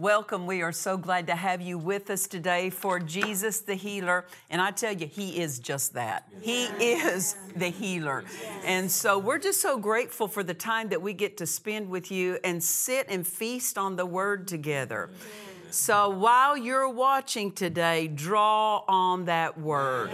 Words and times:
Welcome. 0.00 0.46
We 0.46 0.62
are 0.62 0.70
so 0.70 0.96
glad 0.96 1.26
to 1.26 1.34
have 1.34 1.60
you 1.60 1.76
with 1.76 2.08
us 2.08 2.28
today 2.28 2.70
for 2.70 3.00
Jesus 3.00 3.58
the 3.58 3.74
Healer. 3.74 4.26
And 4.48 4.62
I 4.62 4.70
tell 4.70 4.92
you, 4.92 5.08
He 5.08 5.40
is 5.40 5.58
just 5.58 5.94
that. 5.94 6.28
He 6.40 6.66
is 6.66 7.34
the 7.56 7.70
healer. 7.70 8.22
And 8.64 8.88
so 8.88 9.18
we're 9.18 9.40
just 9.40 9.60
so 9.60 9.76
grateful 9.76 10.28
for 10.28 10.44
the 10.44 10.54
time 10.54 10.90
that 10.90 11.02
we 11.02 11.14
get 11.14 11.36
to 11.38 11.46
spend 11.46 11.88
with 11.88 12.12
you 12.12 12.38
and 12.44 12.62
sit 12.62 13.08
and 13.08 13.26
feast 13.26 13.76
on 13.76 13.96
the 13.96 14.06
Word 14.06 14.46
together. 14.46 15.10
So 15.70 16.10
while 16.10 16.56
you're 16.56 16.88
watching 16.88 17.50
today, 17.50 18.06
draw 18.06 18.84
on 18.86 19.24
that 19.24 19.58
Word, 19.58 20.10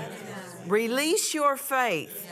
release 0.67 1.35
your 1.35 1.59
faith. 1.59 2.27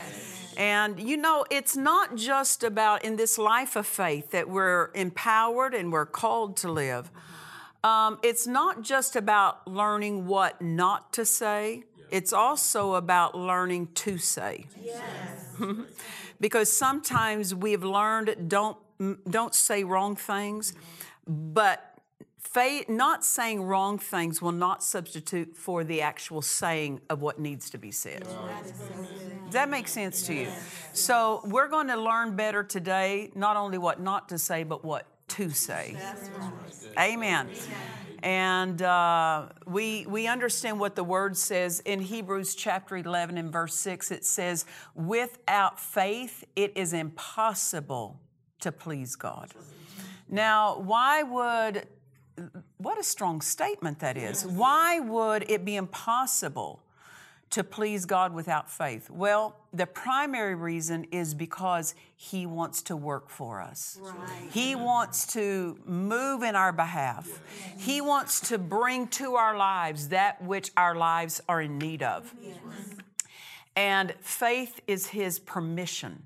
And 0.57 0.99
you 0.99 1.17
know, 1.17 1.45
it's 1.51 1.77
not 1.77 2.15
just 2.15 2.63
about 2.63 3.05
in 3.05 3.15
this 3.15 3.37
life 3.37 3.75
of 3.75 3.85
faith 3.85 4.31
that 4.31 4.49
we're 4.49 4.89
empowered 4.95 5.75
and 5.75 5.91
we're 5.91 6.07
called 6.07 6.57
to 6.57 6.71
live. 6.71 7.11
Um, 7.83 8.19
it's 8.23 8.47
not 8.47 8.81
just 8.81 9.15
about 9.15 9.67
learning 9.67 10.25
what 10.25 10.61
not 10.61 11.11
to 11.13 11.25
say, 11.25 11.83
it's 12.09 12.31
also 12.31 12.95
about 12.95 13.35
learning 13.35 13.89
to 13.95 14.17
say. 14.17 14.67
Yes. 14.81 15.57
because 16.39 16.71
sometimes 16.71 17.53
we've 17.53 17.83
learned 17.83 18.47
don't, 18.47 18.77
don't 19.29 19.55
say 19.55 19.83
wrong 19.83 20.15
things, 20.15 20.73
but 21.27 21.93
faith, 22.37 22.87
not 22.87 23.25
saying 23.25 23.63
wrong 23.63 23.97
things 23.97 24.41
will 24.41 24.51
not 24.51 24.83
substitute 24.83 25.55
for 25.55 25.83
the 25.83 26.01
actual 26.01 26.41
saying 26.41 27.01
of 27.09 27.21
what 27.21 27.39
needs 27.39 27.69
to 27.71 27.77
be 27.77 27.91
said. 27.91 28.23
Does 28.23 29.53
that 29.53 29.69
make 29.69 29.87
sense 29.87 30.25
to 30.27 30.33
you? 30.33 30.47
So 30.93 31.41
we're 31.45 31.67
going 31.67 31.87
to 31.87 31.97
learn 31.97 32.35
better 32.35 32.63
today, 32.63 33.31
not 33.35 33.57
only 33.57 33.77
what 33.77 33.99
not 33.99 34.29
to 34.29 34.37
say, 34.37 34.63
but 34.63 34.85
what 34.85 35.07
to 35.33 35.49
say. 35.49 35.97
Amen. 36.99 37.49
And 38.21 38.81
uh, 38.81 39.47
we, 39.65 40.05
we 40.05 40.27
understand 40.27 40.79
what 40.79 40.95
the 40.95 41.03
word 41.03 41.35
says 41.35 41.79
in 41.81 41.99
Hebrews 41.99 42.55
chapter 42.55 42.95
11 42.95 43.37
and 43.37 43.51
verse 43.51 43.75
6. 43.75 44.11
It 44.11 44.25
says, 44.25 44.65
Without 44.95 45.79
faith, 45.79 46.43
it 46.55 46.71
is 46.75 46.93
impossible 46.93 48.19
to 48.59 48.71
please 48.71 49.15
God. 49.15 49.51
Now, 50.29 50.77
why 50.79 51.23
would, 51.23 51.87
what 52.77 52.99
a 52.99 53.03
strong 53.03 53.41
statement 53.41 53.99
that 53.99 54.17
is. 54.17 54.45
Why 54.45 54.99
would 54.99 55.49
it 55.49 55.65
be 55.65 55.75
impossible 55.75 56.82
to 57.53 57.63
please 57.63 58.05
God 58.05 58.33
without 58.33 58.69
faith? 58.69 59.09
Well, 59.09 59.55
the 59.71 59.85
primary 59.85 60.55
reason 60.55 61.05
is 61.11 61.33
because 61.35 61.93
He 62.15 62.45
wants 62.45 62.81
to 62.83 62.95
work 62.95 63.29
for 63.29 63.61
us. 63.61 63.99
He 64.51 64.75
wants 64.75 65.27
to 65.33 65.77
move 65.85 66.41
in 66.41 66.55
our 66.55 66.71
behalf. 66.71 67.29
He 67.77 68.01
wants 68.01 68.49
to 68.49 68.57
bring 68.57 69.07
to 69.09 69.35
our 69.35 69.55
lives 69.55 70.09
that 70.09 70.43
which 70.43 70.71
our 70.75 70.95
lives 70.95 71.41
are 71.47 71.61
in 71.61 71.77
need 71.77 72.01
of. 72.01 72.33
And 73.75 74.13
faith 74.19 74.81
is 74.87 75.07
His 75.07 75.37
permission 75.37 76.23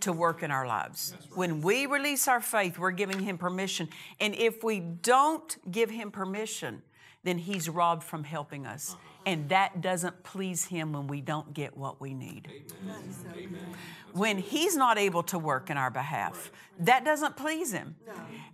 to 0.00 0.12
work 0.12 0.42
in 0.42 0.50
our 0.50 0.66
lives. 0.66 1.14
When 1.34 1.60
we 1.60 1.84
release 1.86 2.26
our 2.28 2.40
faith, 2.40 2.78
we're 2.78 2.90
giving 2.90 3.20
Him 3.20 3.36
permission. 3.36 3.88
And 4.18 4.34
if 4.34 4.64
we 4.64 4.80
don't 4.80 5.56
give 5.70 5.90
Him 5.90 6.10
permission, 6.10 6.82
then 7.26 7.38
He's 7.38 7.68
robbed 7.68 8.04
from 8.04 8.24
helping 8.24 8.66
us. 8.66 8.96
And 9.26 9.48
that 9.48 9.80
doesn't 9.80 10.22
please 10.22 10.66
Him 10.66 10.92
when 10.92 11.08
we 11.08 11.20
don't 11.20 11.52
get 11.52 11.76
what 11.76 12.00
we 12.00 12.14
need. 12.14 12.48
When 14.12 14.38
He's 14.38 14.76
not 14.76 14.96
able 14.96 15.24
to 15.24 15.38
work 15.38 15.68
in 15.68 15.76
our 15.76 15.90
behalf, 15.90 16.52
that 16.78 17.04
doesn't 17.04 17.36
please 17.36 17.72
Him. 17.72 17.96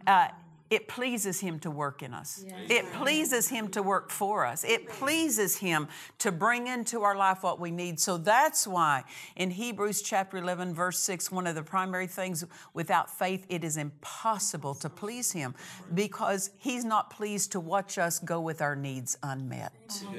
Uh, 0.07 0.29
it 0.73 0.89
pleases 0.89 1.39
Him 1.39 1.59
to 1.61 1.71
work 1.71 2.03
in 2.03 2.15
us. 2.15 2.47
It 2.71 2.91
pleases 2.95 3.51
Him 3.51 3.69
to 3.69 3.83
work 3.83 4.09
for 4.09 4.47
us. 4.47 4.65
It 4.65 4.89
pleases 4.89 5.57
Him 5.57 5.87
to 6.21 6.33
bring 6.33 6.67
into 6.67 7.03
our 7.03 7.15
life 7.15 7.43
what 7.43 7.61
we 7.61 7.71
need. 7.71 8.01
So 8.01 8.17
that's 8.17 8.67
why 8.67 9.05
in 9.37 9.51
Hebrews 9.51 10.01
chapter 10.01 10.39
11, 10.39 10.75
verse 10.75 10.99
6, 11.01 11.31
one 11.31 11.47
of 11.47 11.55
the 11.57 11.63
primary 11.63 12.07
things 12.07 12.47
without 12.73 13.11
faith, 13.11 13.45
it 13.51 13.65
is 13.65 13.77
impossible 13.77 14.75
to 14.77 14.89
please 14.89 15.33
Him 15.33 15.55
because 15.93 16.49
He's 16.57 16.87
not 16.87 17.11
pleased 17.11 17.53
to 17.53 17.61
watch 17.61 17.99
us 17.99 18.19
go 18.19 18.41
with 18.41 18.63
our 18.63 18.75
needs 18.75 19.19
unmet. 19.23 19.75
Oh, 19.91 20.15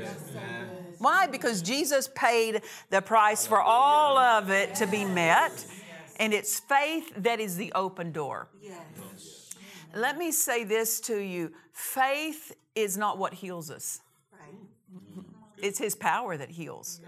why? 0.99 1.25
Because 1.25 1.63
Jesus 1.63 2.11
paid 2.13 2.61
the 2.91 3.01
price 3.01 3.47
for 3.47 3.59
all 3.59 4.19
of 4.19 4.51
it 4.51 4.75
to 4.75 4.85
be 4.85 5.03
met, 5.03 5.65
and 6.19 6.31
it's 6.31 6.59
faith 6.59 7.11
that 7.17 7.39
is 7.39 7.57
the 7.57 7.71
open 7.73 8.11
door. 8.11 8.49
Let 9.93 10.17
me 10.17 10.31
say 10.31 10.63
this 10.63 10.99
to 11.01 11.17
you 11.17 11.51
faith 11.71 12.55
is 12.75 12.97
not 12.97 13.17
what 13.17 13.33
heals 13.33 13.69
us. 13.69 14.01
It's 15.63 15.79
His 15.79 15.95
power 15.95 16.35
that 16.35 16.49
heals. 16.49 16.99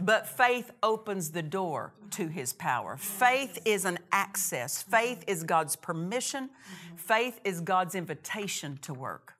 But 0.00 0.28
faith 0.28 0.70
opens 0.82 1.32
the 1.32 1.42
door 1.42 1.92
to 2.12 2.28
His 2.28 2.52
power. 2.52 2.96
Faith 2.96 3.58
is 3.64 3.84
an 3.84 3.98
access. 4.12 4.80
Faith 4.80 5.24
is 5.26 5.42
God's 5.42 5.74
permission. 5.74 6.44
Mm-hmm. 6.44 6.96
Faith 6.96 7.40
is 7.42 7.60
God's 7.60 7.96
invitation 7.96 8.78
to 8.82 8.94
work. 8.94 9.34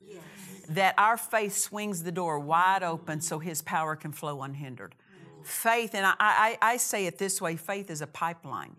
That 0.68 0.94
our 0.98 1.16
faith 1.16 1.56
swings 1.56 2.02
the 2.02 2.12
door 2.12 2.41
wide 2.41 2.82
open 2.82 3.20
so 3.20 3.38
His 3.38 3.62
power 3.62 3.94
can 3.94 4.10
flow 4.10 4.42
unhindered. 4.42 4.97
Faith, 5.42 5.94
and 5.94 6.04
I, 6.04 6.14
I, 6.18 6.58
I 6.60 6.76
say 6.76 7.06
it 7.06 7.18
this 7.18 7.41
way 7.41 7.56
faith 7.56 7.88
is 7.88 8.02
a 8.02 8.06
pipeline. 8.06 8.76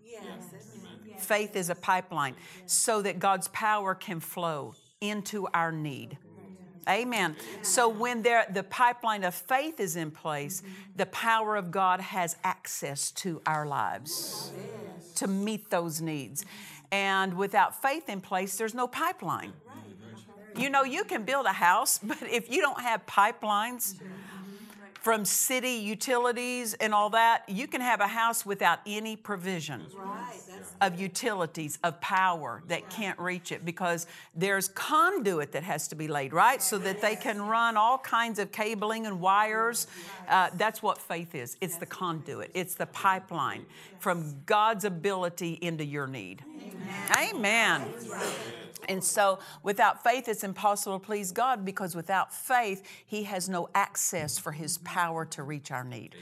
Faith 1.22 1.56
is 1.56 1.70
a 1.70 1.74
pipeline 1.74 2.34
so 2.66 3.02
that 3.02 3.18
God's 3.18 3.48
power 3.48 3.94
can 3.94 4.20
flow 4.20 4.74
into 5.00 5.46
our 5.54 5.72
need. 5.72 6.18
Amen. 6.88 7.36
So 7.62 7.88
when 7.88 8.22
there, 8.22 8.44
the 8.50 8.64
pipeline 8.64 9.22
of 9.22 9.34
faith 9.34 9.78
is 9.78 9.94
in 9.94 10.10
place, 10.10 10.62
the 10.96 11.06
power 11.06 11.56
of 11.56 11.70
God 11.70 12.00
has 12.00 12.36
access 12.42 13.12
to 13.12 13.40
our 13.46 13.66
lives 13.66 14.50
to 15.16 15.28
meet 15.28 15.70
those 15.70 16.00
needs. 16.00 16.44
And 16.90 17.34
without 17.34 17.80
faith 17.80 18.08
in 18.08 18.20
place, 18.20 18.56
there's 18.56 18.74
no 18.74 18.86
pipeline. 18.86 19.52
You 20.56 20.70
know, 20.70 20.82
you 20.82 21.04
can 21.04 21.24
build 21.24 21.46
a 21.46 21.52
house, 21.52 21.98
but 22.02 22.22
if 22.22 22.50
you 22.50 22.60
don't 22.60 22.80
have 22.80 23.06
pipelines 23.06 23.94
from 25.02 25.24
city 25.24 25.72
utilities 25.72 26.74
and 26.74 26.94
all 26.94 27.10
that, 27.10 27.42
you 27.48 27.66
can 27.66 27.80
have 27.80 28.00
a 28.00 28.06
house 28.06 28.46
without 28.46 28.78
any 28.86 29.16
provision 29.16 29.84
of 30.80 31.00
utilities, 31.00 31.78
of 31.82 32.00
power 32.00 32.62
that 32.68 32.88
can't 32.88 33.18
reach 33.18 33.50
it 33.50 33.64
because 33.64 34.06
there's 34.36 34.68
conduit 34.68 35.52
that 35.52 35.64
has 35.64 35.88
to 35.88 35.96
be 35.96 36.06
laid, 36.06 36.32
right? 36.32 36.62
So 36.62 36.78
that 36.78 37.00
they 37.00 37.16
can 37.16 37.42
run 37.42 37.76
all 37.76 37.98
kinds 37.98 38.38
of 38.38 38.52
cabling 38.52 39.06
and 39.06 39.20
wires. 39.20 39.88
Uh, 40.28 40.50
that's 40.54 40.82
what 40.82 40.98
faith 40.98 41.34
is. 41.34 41.56
It's 41.60 41.76
the 41.76 41.86
conduit, 41.86 42.52
it's 42.54 42.76
the 42.76 42.86
pipeline 42.86 43.66
from 43.98 44.42
God's 44.46 44.84
ability 44.84 45.58
into 45.60 45.84
your 45.84 46.06
need. 46.06 46.44
Amen. 47.16 47.86
And 48.88 49.02
so, 49.02 49.38
without 49.62 50.02
faith, 50.02 50.28
it's 50.28 50.44
impossible 50.44 50.98
to 50.98 51.04
please 51.04 51.32
God 51.32 51.64
because 51.64 51.94
without 51.94 52.34
faith, 52.34 52.82
He 53.06 53.24
has 53.24 53.48
no 53.48 53.68
access 53.74 54.38
for 54.38 54.52
His 54.52 54.78
power 54.78 55.24
to 55.26 55.42
reach 55.42 55.70
our 55.70 55.84
need. 55.84 56.14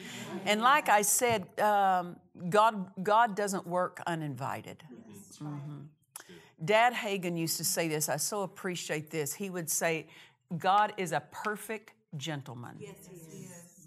And 0.45 0.61
like 0.61 0.89
I 0.89 1.03
said, 1.03 1.47
um, 1.61 2.17
God, 2.49 2.91
God 3.03 3.35
doesn't 3.37 3.67
work 3.67 4.03
uninvited. 4.07 4.83
Mhm. 5.41 5.87
Dad 6.63 6.93
Hagin 6.93 7.39
used 7.39 7.57
to 7.57 7.65
say 7.65 7.89
this. 7.89 8.09
I 8.09 8.17
so 8.19 8.43
appreciate 8.43 9.11
this. 9.11 9.33
He 9.35 9.49
would 9.49 9.71
say, 9.71 10.07
God 10.59 10.93
is 10.97 11.13
a 11.13 11.21
perfect 11.31 11.93
gentleman. 12.17 12.77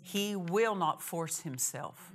He 0.02 0.36
will 0.36 0.76
not 0.76 1.02
force 1.02 1.42
himself. 1.42 2.12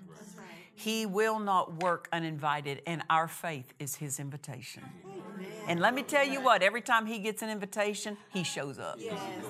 He 0.78 1.06
will 1.06 1.40
not 1.40 1.82
work 1.82 2.08
uninvited, 2.12 2.82
and 2.86 3.02
our 3.10 3.26
faith 3.26 3.72
is 3.80 3.96
His 3.96 4.20
invitation. 4.20 4.84
And 5.66 5.80
let 5.80 5.92
me 5.92 6.04
tell 6.04 6.25
you 6.25 6.40
what, 6.40 6.62
every 6.62 6.82
time 6.82 7.04
He 7.04 7.19
gets 7.19 7.42
an 7.42 7.50
invitation, 7.50 8.16
He 8.32 8.44
shows 8.44 8.78
up. 8.78 9.00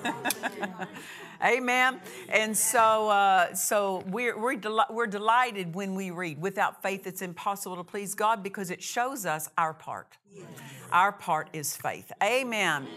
Amen. 1.45 2.01
And 2.29 2.57
so, 2.57 3.09
uh, 3.09 3.53
so 3.53 4.03
we're, 4.07 4.39
we're, 4.39 4.55
del- 4.55 4.87
we're 4.89 5.05
delighted 5.05 5.75
when 5.75 5.93
we 5.93 6.09
read. 6.09 6.41
Without 6.41 6.81
faith, 6.81 7.05
it's 7.05 7.21
impossible 7.21 7.75
to 7.75 7.83
please 7.83 8.15
God 8.15 8.41
because 8.41 8.71
it 8.71 8.81
shows 8.81 9.27
us 9.27 9.49
our 9.55 9.75
part. 9.75 10.17
Our 10.91 11.11
part 11.11 11.49
is 11.53 11.77
faith. 11.77 12.11
Amen. 12.23 12.87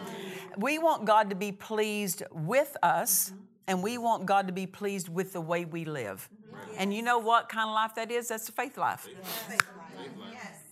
We 0.57 0.79
want 0.79 1.05
God 1.05 1.29
to 1.29 1.37
be 1.37 1.53
pleased 1.53 2.23
with 2.31 2.79
us, 2.83 3.35
and 3.67 3.83
we 3.83 3.99
want 3.99 4.25
God 4.25 4.47
to 4.47 4.55
be 4.55 4.67
pleased 4.67 5.11
with 5.11 5.35
the 5.35 5.43
way 5.43 5.67
we 5.67 5.85
live. 5.85 6.31
And 6.77 6.93
you 6.95 7.03
know 7.03 7.19
what 7.19 7.49
kind 7.49 7.69
of 7.69 7.75
life 7.75 7.95
that 7.97 8.11
is? 8.11 8.29
That's 8.29 8.47
the 8.47 8.53
faith 8.53 8.77
life. 8.79 9.09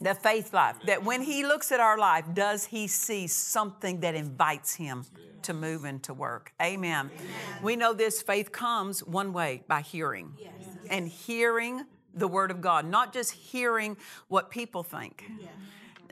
The 0.00 0.14
faith 0.14 0.52
life. 0.54 0.76
That 0.87 1.04
when 1.04 1.22
He 1.22 1.44
looks 1.44 1.70
at 1.72 1.81
our 1.81 1.98
life, 1.98 2.25
does 2.32 2.64
He 2.66 2.87
see 2.87 3.26
something 3.26 4.00
that 4.00 4.14
invites 4.14 4.75
Him 4.75 5.04
to 5.42 5.54
move 5.54 5.84
and 5.84 6.02
to 6.04 6.14
work? 6.14 6.52
Amen. 6.60 7.10
We 7.62 7.76
know 7.76 7.92
this 7.92 8.22
faith 8.22 8.50
comes 8.52 9.04
one 9.04 9.32
way 9.32 9.62
by 9.69 9.82
hearing. 9.82 10.32
And 10.88 11.06
hearing 11.06 11.84
the 12.14 12.26
Word 12.28 12.50
of 12.50 12.60
God, 12.60 12.87
not 12.87 13.12
just 13.12 13.32
hearing 13.32 13.96
what 14.28 14.50
people 14.50 14.82
think, 14.82 15.31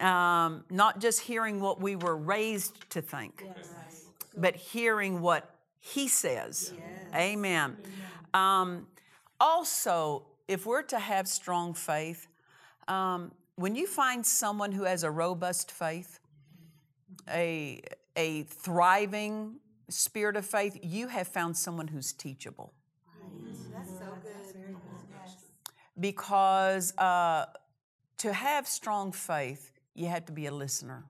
um, 0.00 0.64
not 0.70 1.00
just 1.00 1.20
hearing 1.20 1.60
what 1.60 1.80
we 1.80 1.96
were 1.96 2.16
raised 2.16 2.88
to 2.90 3.00
think, 3.02 3.44
but 4.36 4.54
hearing 4.54 5.20
what 5.20 5.54
He 5.80 6.08
says. 6.08 6.72
Amen. 7.14 7.76
Um, 8.34 8.86
also, 9.40 10.26
if 10.46 10.66
we're 10.66 10.82
to 10.82 10.98
have 10.98 11.28
strong 11.28 11.74
faith, 11.74 12.28
um, 12.86 13.32
when 13.56 13.74
you 13.74 13.86
find 13.86 14.24
someone 14.24 14.72
who 14.72 14.84
has 14.84 15.02
a 15.02 15.10
robust 15.10 15.70
faith, 15.70 16.20
a, 17.28 17.82
a 18.16 18.44
thriving 18.44 19.56
spirit 19.88 20.36
of 20.36 20.46
faith, 20.46 20.78
you 20.82 21.08
have 21.08 21.28
found 21.28 21.56
someone 21.56 21.88
who's 21.88 22.12
teachable. 22.12 22.72
Because 25.98 26.96
uh, 26.98 27.46
to 28.18 28.32
have 28.32 28.66
strong 28.68 29.12
faith, 29.12 29.72
you 29.94 30.06
have 30.06 30.24
to 30.26 30.32
be 30.32 30.46
a 30.46 30.52
listener. 30.52 31.04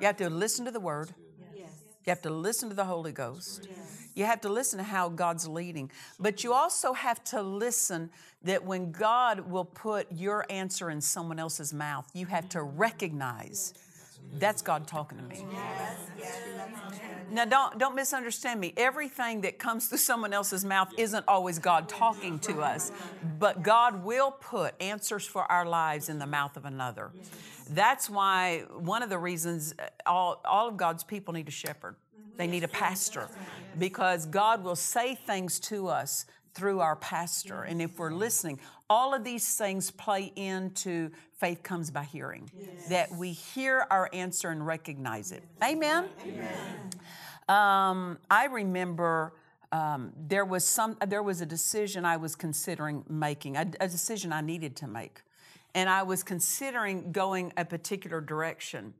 You 0.00 0.06
have 0.06 0.16
to 0.18 0.30
listen 0.30 0.64
to 0.64 0.70
the 0.70 0.80
Word. 0.80 1.12
You 2.06 2.10
have 2.10 2.22
to 2.22 2.30
listen 2.30 2.68
to 2.68 2.74
the 2.74 2.84
Holy 2.84 3.12
Ghost. 3.12 3.68
You 4.14 4.24
have 4.24 4.40
to 4.42 4.48
listen 4.48 4.78
to 4.78 4.84
how 4.84 5.08
God's 5.08 5.46
leading. 5.48 5.90
But 6.18 6.44
you 6.44 6.52
also 6.52 6.92
have 6.92 7.22
to 7.24 7.42
listen 7.42 8.10
that 8.42 8.64
when 8.64 8.92
God 8.92 9.40
will 9.40 9.64
put 9.64 10.10
your 10.10 10.46
answer 10.50 10.90
in 10.90 11.00
someone 11.00 11.38
else's 11.38 11.72
mouth, 11.72 12.08
you 12.14 12.26
have 12.26 12.48
to 12.50 12.62
recognize 12.62 13.74
that's 14.38 14.62
God 14.62 14.86
talking 14.86 15.18
to 15.18 15.24
me. 15.24 15.44
Now, 17.32 17.44
don't, 17.44 17.78
don't 17.78 17.94
misunderstand 17.94 18.60
me. 18.60 18.72
Everything 18.76 19.40
that 19.42 19.58
comes 19.58 19.88
through 19.88 19.98
someone 19.98 20.32
else's 20.32 20.64
mouth 20.64 20.88
isn't 20.96 21.24
always 21.28 21.58
God 21.58 21.88
talking 21.88 22.38
to 22.40 22.60
us, 22.60 22.92
but 23.38 23.62
God 23.62 24.04
will 24.04 24.30
put 24.30 24.74
answers 24.80 25.26
for 25.26 25.50
our 25.50 25.66
lives 25.66 26.08
in 26.08 26.18
the 26.18 26.26
mouth 26.26 26.56
of 26.56 26.64
another. 26.64 27.10
That's 27.70 28.10
why 28.10 28.64
one 28.72 29.02
of 29.02 29.10
the 29.10 29.18
reasons 29.18 29.74
uh, 29.78 29.86
all, 30.06 30.40
all 30.44 30.68
of 30.68 30.76
God's 30.76 31.04
people 31.04 31.34
need 31.34 31.46
a 31.46 31.52
shepherd. 31.52 31.94
They 32.40 32.46
need 32.46 32.64
a 32.64 32.68
pastor 32.68 33.28
because 33.78 34.24
God 34.24 34.64
will 34.64 34.74
say 34.74 35.14
things 35.14 35.60
to 35.60 35.88
us 35.88 36.24
through 36.54 36.80
our 36.80 36.96
pastor. 36.96 37.64
And 37.64 37.82
if 37.82 37.98
we're 37.98 38.12
listening, 38.12 38.60
all 38.88 39.12
of 39.12 39.24
these 39.24 39.58
things 39.58 39.90
play 39.90 40.32
into 40.36 41.10
faith 41.34 41.62
comes 41.62 41.90
by 41.90 42.04
hearing. 42.04 42.50
That 42.88 43.12
we 43.12 43.32
hear 43.32 43.86
our 43.90 44.08
answer 44.14 44.48
and 44.48 44.66
recognize 44.66 45.32
it. 45.32 45.42
Amen. 45.62 46.08
Um, 47.46 48.16
I 48.30 48.46
remember 48.46 49.34
um, 49.70 50.10
there 50.16 50.46
was 50.46 50.64
some 50.64 50.96
there 51.06 51.22
was 51.22 51.42
a 51.42 51.46
decision 51.46 52.06
I 52.06 52.16
was 52.16 52.36
considering 52.36 53.04
making, 53.06 53.56
a, 53.56 53.70
a 53.80 53.86
decision 53.86 54.32
I 54.32 54.40
needed 54.40 54.76
to 54.76 54.86
make, 54.86 55.20
and 55.74 55.90
I 55.90 56.04
was 56.04 56.22
considering 56.22 57.12
going 57.12 57.52
a 57.58 57.66
particular 57.66 58.22
direction. 58.22 58.94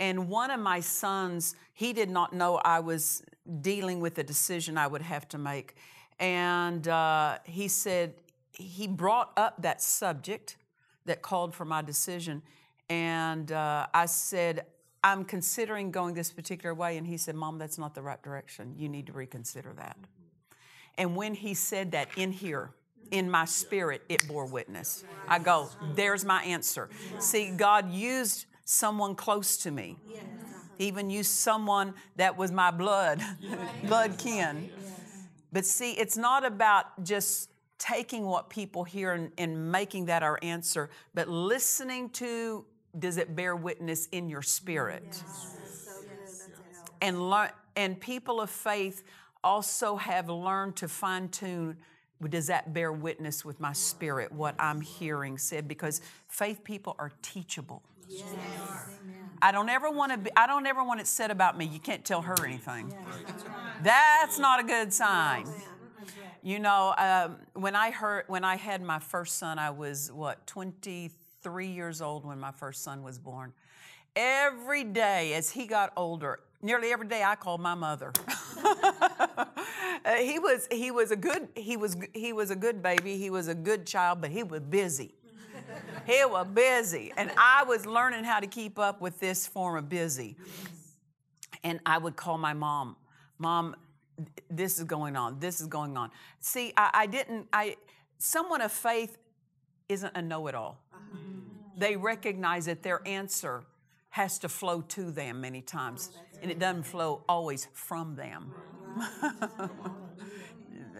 And 0.00 0.28
one 0.28 0.50
of 0.50 0.58
my 0.58 0.80
sons, 0.80 1.54
he 1.72 1.92
did 1.92 2.10
not 2.10 2.32
know 2.32 2.56
I 2.56 2.80
was 2.80 3.22
dealing 3.60 4.00
with 4.00 4.18
a 4.18 4.24
decision 4.24 4.76
I 4.76 4.88
would 4.88 5.02
have 5.02 5.28
to 5.28 5.38
make, 5.38 5.76
and 6.18 6.88
uh, 6.88 7.38
he 7.44 7.68
said 7.68 8.14
he 8.50 8.88
brought 8.88 9.32
up 9.36 9.62
that 9.62 9.80
subject 9.80 10.56
that 11.04 11.22
called 11.22 11.54
for 11.54 11.64
my 11.64 11.82
decision, 11.82 12.42
and 12.88 13.52
uh, 13.52 13.86
I 13.94 14.06
said 14.06 14.66
I'm 15.02 15.24
considering 15.24 15.90
going 15.90 16.14
this 16.14 16.30
particular 16.30 16.74
way. 16.74 16.96
And 16.96 17.06
he 17.06 17.16
said, 17.16 17.34
Mom, 17.34 17.58
that's 17.58 17.78
not 17.78 17.94
the 17.94 18.02
right 18.02 18.22
direction. 18.22 18.74
You 18.76 18.88
need 18.88 19.06
to 19.06 19.12
reconsider 19.12 19.72
that. 19.76 19.96
And 20.98 21.16
when 21.16 21.34
he 21.34 21.54
said 21.54 21.92
that 21.92 22.08
in 22.16 22.32
here, 22.32 22.72
in 23.10 23.30
my 23.30 23.44
spirit, 23.44 24.02
it 24.08 24.26
bore 24.28 24.46
witness. 24.46 25.04
I 25.26 25.38
go, 25.38 25.70
there's 25.94 26.24
my 26.24 26.42
answer. 26.42 26.90
See, 27.18 27.50
God 27.50 27.90
used 27.90 28.46
someone 28.70 29.16
close 29.16 29.56
to 29.56 29.70
me, 29.70 29.96
He 30.78 30.86
even 30.86 31.10
used 31.10 31.32
someone 31.32 31.94
that 32.16 32.36
was 32.36 32.52
my 32.52 32.70
blood, 32.70 33.20
blood 33.84 34.16
kin. 34.16 34.70
But 35.52 35.66
see, 35.66 35.92
it's 35.92 36.16
not 36.16 36.44
about 36.44 37.02
just 37.02 37.50
taking 37.78 38.24
what 38.24 38.48
people 38.48 38.84
hear 38.84 39.12
and, 39.12 39.32
and 39.36 39.72
making 39.72 40.04
that 40.06 40.22
our 40.22 40.38
answer, 40.42 40.88
but 41.14 41.28
listening 41.28 42.10
to 42.10 42.64
does 42.98 43.16
it 43.16 43.34
bear 43.34 43.56
witness 43.56 44.06
in 44.06 44.28
your 44.28 44.42
spirit? 44.42 45.22
And 47.00 47.30
learn, 47.30 47.50
and 47.76 48.00
people 48.00 48.40
of 48.40 48.50
faith 48.50 49.02
also 49.42 49.96
have 49.96 50.28
learned 50.28 50.76
to 50.76 50.88
fine 50.88 51.28
tune. 51.28 51.76
Does 52.28 52.48
that 52.48 52.72
bear 52.74 52.92
witness 52.92 53.44
with 53.44 53.58
my 53.60 53.72
spirit? 53.72 54.30
What 54.30 54.54
I'm 54.58 54.80
hearing 54.80 55.38
said 55.38 55.66
because 55.66 56.02
faith 56.28 56.62
people 56.62 56.94
are 56.98 57.10
teachable. 57.22 57.82
I 59.42 59.52
don't 59.52 59.68
ever 59.68 59.90
want 59.90 60.12
to 60.12 60.18
be. 60.18 60.30
I 60.36 60.46
don't 60.46 60.66
ever 60.66 60.84
want 60.84 61.00
it 61.00 61.06
said 61.06 61.30
about 61.30 61.56
me. 61.56 61.64
You 61.64 61.80
can't 61.80 62.04
tell 62.04 62.22
her 62.22 62.44
anything. 62.44 62.92
That's 63.82 64.38
not 64.38 64.60
a 64.60 64.62
good 64.64 64.92
sign. 64.92 65.46
You 66.42 66.58
know, 66.58 66.94
um, 66.96 67.36
when 67.54 67.74
I 67.76 67.90
heard 67.90 68.24
when 68.26 68.44
I 68.44 68.56
had 68.56 68.82
my 68.82 68.98
first 68.98 69.38
son, 69.38 69.58
I 69.58 69.70
was 69.70 70.10
what 70.12 70.46
23 70.46 71.66
years 71.66 72.00
old 72.02 72.24
when 72.24 72.38
my 72.38 72.52
first 72.52 72.82
son 72.82 73.02
was 73.02 73.18
born. 73.18 73.52
Every 74.16 74.84
day 74.84 75.34
as 75.34 75.50
he 75.50 75.66
got 75.66 75.92
older, 75.96 76.40
nearly 76.62 76.92
every 76.92 77.06
day 77.06 77.22
I 77.22 77.36
called 77.36 77.60
my 77.60 77.74
mother. 77.74 78.12
Uh, 80.02 80.14
he 80.14 80.38
was 80.38 80.66
he 80.72 80.90
was 80.90 81.10
a 81.10 81.16
good 81.16 81.48
he 81.54 81.76
was 81.76 81.94
he 82.14 82.32
was 82.32 82.50
a 82.50 82.56
good 82.56 82.82
baby. 82.82 83.18
He 83.18 83.28
was 83.28 83.48
a 83.48 83.54
good 83.54 83.86
child, 83.86 84.22
but 84.22 84.30
he 84.30 84.42
was 84.42 84.60
busy. 84.60 85.14
He 86.06 86.24
was 86.24 86.46
busy, 86.52 87.12
and 87.16 87.30
I 87.36 87.64
was 87.64 87.86
learning 87.86 88.24
how 88.24 88.40
to 88.40 88.46
keep 88.46 88.78
up 88.78 89.00
with 89.00 89.20
this 89.20 89.46
form 89.46 89.76
of 89.76 89.88
busy. 89.88 90.36
And 91.62 91.80
I 91.84 91.98
would 91.98 92.16
call 92.16 92.38
my 92.38 92.54
mom, 92.54 92.96
Mom, 93.38 93.74
this 94.50 94.78
is 94.78 94.84
going 94.84 95.16
on. 95.16 95.40
This 95.40 95.60
is 95.60 95.66
going 95.66 95.96
on. 95.96 96.10
See, 96.40 96.72
I, 96.76 96.90
I 96.92 97.06
didn't. 97.06 97.48
I 97.52 97.76
someone 98.18 98.60
of 98.60 98.70
faith 98.70 99.16
isn't 99.88 100.14
a 100.14 100.22
know-it-all. 100.22 100.78
They 101.76 101.96
recognize 101.96 102.66
that 102.66 102.82
their 102.82 103.00
answer 103.06 103.64
has 104.10 104.38
to 104.40 104.48
flow 104.48 104.82
to 104.82 105.10
them 105.10 105.40
many 105.40 105.62
times, 105.62 106.10
and 106.42 106.50
it 106.50 106.58
doesn't 106.58 106.82
flow 106.82 107.24
always 107.28 107.68
from 107.72 108.14
them. 108.14 108.52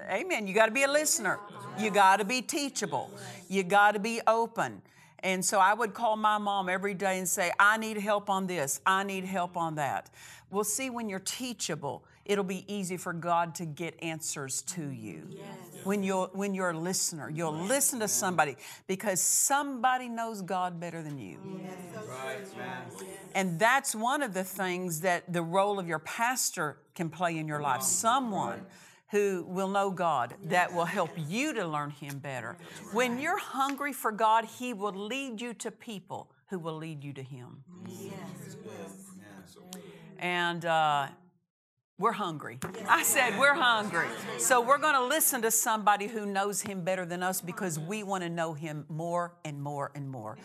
Amen. 0.08 0.46
You 0.46 0.54
got 0.54 0.66
to 0.66 0.72
be 0.72 0.84
a 0.84 0.90
listener. 0.90 1.38
You 1.78 1.90
got 1.90 2.18
to 2.18 2.24
be 2.24 2.42
teachable. 2.42 3.10
You 3.48 3.62
got 3.62 3.92
to 3.92 3.98
be 3.98 4.20
open. 4.26 4.82
And 5.22 5.44
so 5.44 5.58
I 5.58 5.74
would 5.74 5.92
call 5.94 6.16
my 6.16 6.38
mom 6.38 6.68
every 6.68 6.94
day 6.94 7.18
and 7.18 7.28
say, 7.28 7.52
I 7.58 7.76
need 7.76 7.98
help 7.98 8.30
on 8.30 8.46
this. 8.46 8.80
I 8.86 9.04
need 9.04 9.24
help 9.24 9.56
on 9.56 9.74
that. 9.74 10.10
Well, 10.50 10.64
see, 10.64 10.90
when 10.90 11.08
you're 11.08 11.20
teachable, 11.20 12.04
it'll 12.24 12.44
be 12.44 12.64
easy 12.72 12.96
for 12.96 13.12
God 13.12 13.54
to 13.56 13.66
get 13.66 13.94
answers 14.02 14.62
to 14.62 14.88
you. 14.88 15.26
Yes. 15.30 15.44
When 15.84 16.02
you're 16.02 16.28
when 16.32 16.54
you're 16.54 16.70
a 16.70 16.78
listener, 16.78 17.30
you'll 17.30 17.52
listen 17.52 18.00
to 18.00 18.08
somebody 18.08 18.56
because 18.86 19.20
somebody 19.20 20.08
knows 20.08 20.42
God 20.42 20.78
better 20.80 21.02
than 21.02 21.18
you. 21.18 21.38
Yes. 21.62 22.04
Right. 22.06 22.38
And 23.34 23.58
that's 23.58 23.94
one 23.94 24.22
of 24.22 24.34
the 24.34 24.44
things 24.44 25.00
that 25.02 25.32
the 25.32 25.42
role 25.42 25.78
of 25.78 25.88
your 25.88 26.00
pastor 26.00 26.78
can 26.94 27.08
play 27.08 27.38
in 27.38 27.46
your 27.48 27.62
life. 27.62 27.82
Someone 27.82 28.66
who 29.10 29.44
will 29.48 29.68
know 29.68 29.90
God 29.90 30.34
that 30.44 30.72
will 30.72 30.84
help 30.84 31.10
you 31.16 31.52
to 31.54 31.66
learn 31.66 31.90
Him 31.90 32.18
better. 32.18 32.56
When 32.92 33.18
you're 33.18 33.38
hungry 33.38 33.92
for 33.92 34.12
God, 34.12 34.44
He 34.44 34.72
will 34.72 34.92
lead 34.92 35.40
you 35.40 35.52
to 35.54 35.70
people 35.70 36.30
who 36.48 36.58
will 36.58 36.76
lead 36.76 37.02
you 37.02 37.12
to 37.14 37.22
Him. 37.22 37.64
Yes. 37.88 38.56
And 40.18 40.64
uh, 40.64 41.06
We're 41.98 42.12
hungry. 42.12 42.58
I 42.88 43.02
said, 43.02 43.38
We're 43.38 43.54
hungry. 43.54 44.06
So 44.38 44.60
we're 44.62 44.78
going 44.78 44.94
to 44.94 45.04
listen 45.04 45.42
to 45.42 45.50
somebody 45.50 46.06
who 46.06 46.24
knows 46.24 46.62
Him 46.62 46.82
better 46.82 47.04
than 47.04 47.22
us 47.22 47.40
because 47.42 47.78
we 47.78 48.02
want 48.02 48.22
to 48.24 48.30
know 48.30 48.54
Him 48.54 48.86
more 48.88 49.34
and 49.44 49.60
more 49.60 49.90
and 49.94 50.08
more. 50.08 50.38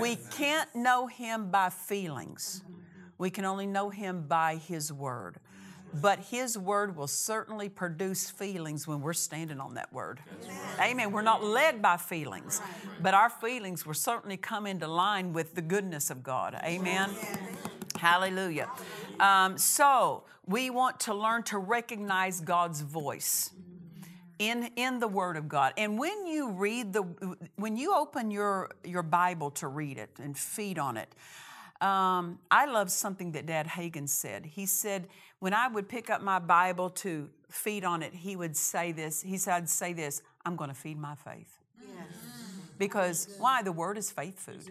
We 0.00 0.16
can't 0.32 0.68
know 0.74 1.06
Him 1.06 1.50
by 1.50 1.70
feelings, 1.70 2.62
we 3.16 3.30
can 3.30 3.44
only 3.46 3.66
know 3.66 3.88
Him 3.90 4.22
by 4.28 4.56
His 4.56 4.92
Word. 4.92 5.38
But 5.94 6.18
His 6.18 6.58
Word 6.58 6.96
will 6.96 7.06
certainly 7.06 7.68
produce 7.68 8.30
feelings 8.30 8.86
when 8.86 9.00
we're 9.00 9.12
standing 9.14 9.60
on 9.60 9.74
that 9.74 9.92
Word. 9.92 10.20
Amen. 10.80 11.12
We're 11.12 11.22
not 11.22 11.42
led 11.42 11.80
by 11.80 11.96
feelings, 11.96 12.60
but 13.00 13.14
our 13.14 13.30
feelings 13.30 13.86
will 13.86 13.94
certainly 13.94 14.36
come 14.36 14.66
into 14.66 14.86
line 14.86 15.32
with 15.32 15.54
the 15.54 15.62
goodness 15.62 16.10
of 16.10 16.22
God. 16.22 16.58
Amen. 16.64 17.10
Hallelujah. 17.96 18.68
Um, 19.18 19.58
so 19.58 20.24
we 20.46 20.70
want 20.70 21.00
to 21.00 21.14
learn 21.14 21.42
to 21.44 21.58
recognize 21.58 22.40
God's 22.40 22.80
voice 22.80 23.50
in 24.38 24.70
in 24.76 25.00
the 25.00 25.08
Word 25.08 25.36
of 25.36 25.48
God. 25.48 25.72
And 25.76 25.98
when 25.98 26.26
you 26.26 26.50
read 26.50 26.92
the, 26.92 27.02
when 27.56 27.76
you 27.76 27.94
open 27.94 28.30
your 28.30 28.70
your 28.84 29.02
Bible 29.02 29.50
to 29.52 29.68
read 29.68 29.98
it 29.98 30.10
and 30.22 30.36
feed 30.36 30.78
on 30.78 30.96
it, 30.96 31.14
um, 31.80 32.38
I 32.50 32.66
love 32.66 32.90
something 32.90 33.32
that 33.32 33.46
Dad 33.46 33.66
Hagin 33.66 34.08
said. 34.08 34.46
He 34.46 34.66
said 34.66 35.08
when 35.40 35.54
I 35.54 35.68
would 35.68 35.88
pick 35.88 36.10
up 36.10 36.22
my 36.22 36.38
Bible 36.38 36.90
to 36.90 37.28
feed 37.48 37.84
on 37.84 38.02
it, 38.02 38.14
he 38.14 38.36
would 38.36 38.56
say 38.56 38.92
this. 38.92 39.22
He 39.22 39.38
said, 39.38 39.54
"I'd 39.54 39.68
say 39.68 39.92
this: 39.92 40.22
I'm 40.44 40.56
going 40.56 40.70
to 40.70 40.76
feed 40.76 40.98
my 40.98 41.14
faith." 41.14 41.58
Mm. 41.80 41.88
Because 42.78 43.34
why? 43.38 43.62
The 43.62 43.72
Word 43.72 43.98
is 43.98 44.10
faith 44.10 44.38
food. 44.38 44.62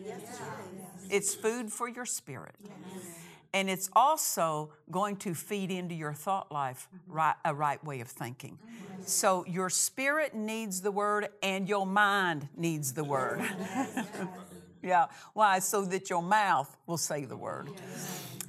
It's 1.10 1.34
food 1.34 1.72
for 1.72 1.88
your 1.88 2.06
spirit. 2.06 2.56
And 3.54 3.70
it's 3.70 3.90
also 3.94 4.72
going 4.92 5.16
to 5.18 5.34
feed 5.34 5.72
into 5.72 5.96
your 5.96 6.14
thought 6.14 6.52
life 6.52 6.88
mm-hmm. 6.94 7.14
right, 7.14 7.36
a 7.46 7.54
right 7.54 7.84
way 7.84 8.02
of 8.02 8.08
thinking. 8.08 8.60
Mm-hmm. 8.62 9.04
So 9.06 9.46
your 9.48 9.70
spirit 9.70 10.36
needs 10.36 10.82
the 10.82 10.92
word 10.92 11.30
and 11.42 11.68
your 11.68 11.86
mind 11.86 12.50
needs 12.56 12.94
the 12.94 13.04
word. 13.04 13.42
Yeah. 14.88 15.08
Why? 15.34 15.60
So 15.60 15.84
that 15.86 16.10
your 16.10 16.24
mouth 16.24 16.76
will 16.88 16.98
say 16.98 17.26
the 17.26 17.38
word. 17.38 17.70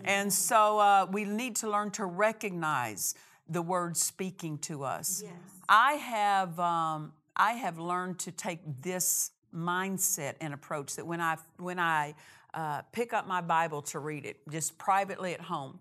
And 0.04 0.33
so 0.33 0.78
uh, 0.78 1.07
we 1.11 1.25
need 1.25 1.57
to 1.57 1.71
learn 1.71 1.90
to 1.92 2.04
recognize 2.04 3.14
the 3.49 3.62
word 3.62 3.97
speaking 3.97 4.59
to 4.59 4.85
us. 4.85 5.23
I 5.68 5.95
have 5.95 6.59
um, 6.61 7.12
I 7.37 7.52
have 7.52 7.78
learned 7.78 8.18
to 8.21 8.33
take 8.33 8.61
this 8.83 9.33
mindset 9.54 10.35
and 10.40 10.54
approach 10.54 10.97
that 10.97 11.07
when 11.07 11.21
I 11.21 11.37
when 11.57 11.78
I 11.78 12.14
uh, 12.54 12.83
pick 12.92 13.12
up 13.12 13.26
my 13.26 13.40
Bible 13.40 13.83
to 13.83 13.99
read 13.99 14.25
it, 14.25 14.37
just 14.50 14.78
privately 14.78 15.35
at 15.35 15.40
home, 15.40 15.78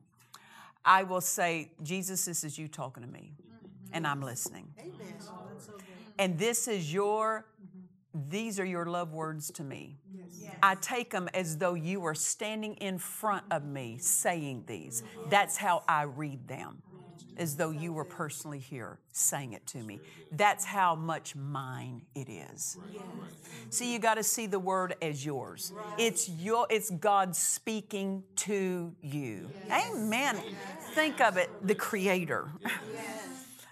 I 0.83 1.03
will 1.03 1.21
say, 1.21 1.71
Jesus, 1.83 2.25
this 2.25 2.43
is 2.43 2.57
you 2.57 2.67
talking 2.67 3.03
to 3.03 3.09
me, 3.09 3.33
and 3.93 4.05
I'm 4.05 4.21
listening. 4.21 4.67
And 6.19 6.37
this 6.39 6.67
is 6.67 6.91
your, 6.93 7.45
these 8.29 8.59
are 8.59 8.65
your 8.65 8.85
love 8.85 9.13
words 9.13 9.51
to 9.51 9.63
me. 9.63 9.97
I 10.63 10.75
take 10.75 11.11
them 11.11 11.29
as 11.33 11.57
though 11.57 11.75
you 11.75 11.99
were 11.99 12.15
standing 12.15 12.73
in 12.75 12.97
front 12.97 13.43
of 13.51 13.65
me 13.65 13.97
saying 13.99 14.63
these. 14.67 15.03
That's 15.29 15.57
how 15.57 15.83
I 15.87 16.03
read 16.03 16.47
them, 16.47 16.81
as 17.37 17.55
though 17.55 17.69
you 17.69 17.93
were 17.93 18.05
personally 18.05 18.59
here 18.59 18.99
saying 19.11 19.53
it 19.53 19.65
to 19.67 19.77
me. 19.79 19.99
That's 20.31 20.65
how 20.65 20.95
much 20.95 21.35
mine 21.35 22.01
it 22.15 22.29
is. 22.29 22.77
See, 23.69 23.93
you 23.93 23.99
got 23.99 24.15
to 24.15 24.23
see 24.23 24.47
the 24.47 24.59
word 24.59 24.95
as 25.01 25.25
yours. 25.25 25.73
It's 25.97 26.29
your 26.29 26.65
it's 26.69 26.89
God 26.89 27.35
speaking 27.35 28.23
to 28.37 28.95
you. 29.01 29.49
Amen. 29.71 30.37
Think 30.93 31.21
of 31.21 31.37
it, 31.37 31.49
the 31.61 31.75
creator 31.75 32.49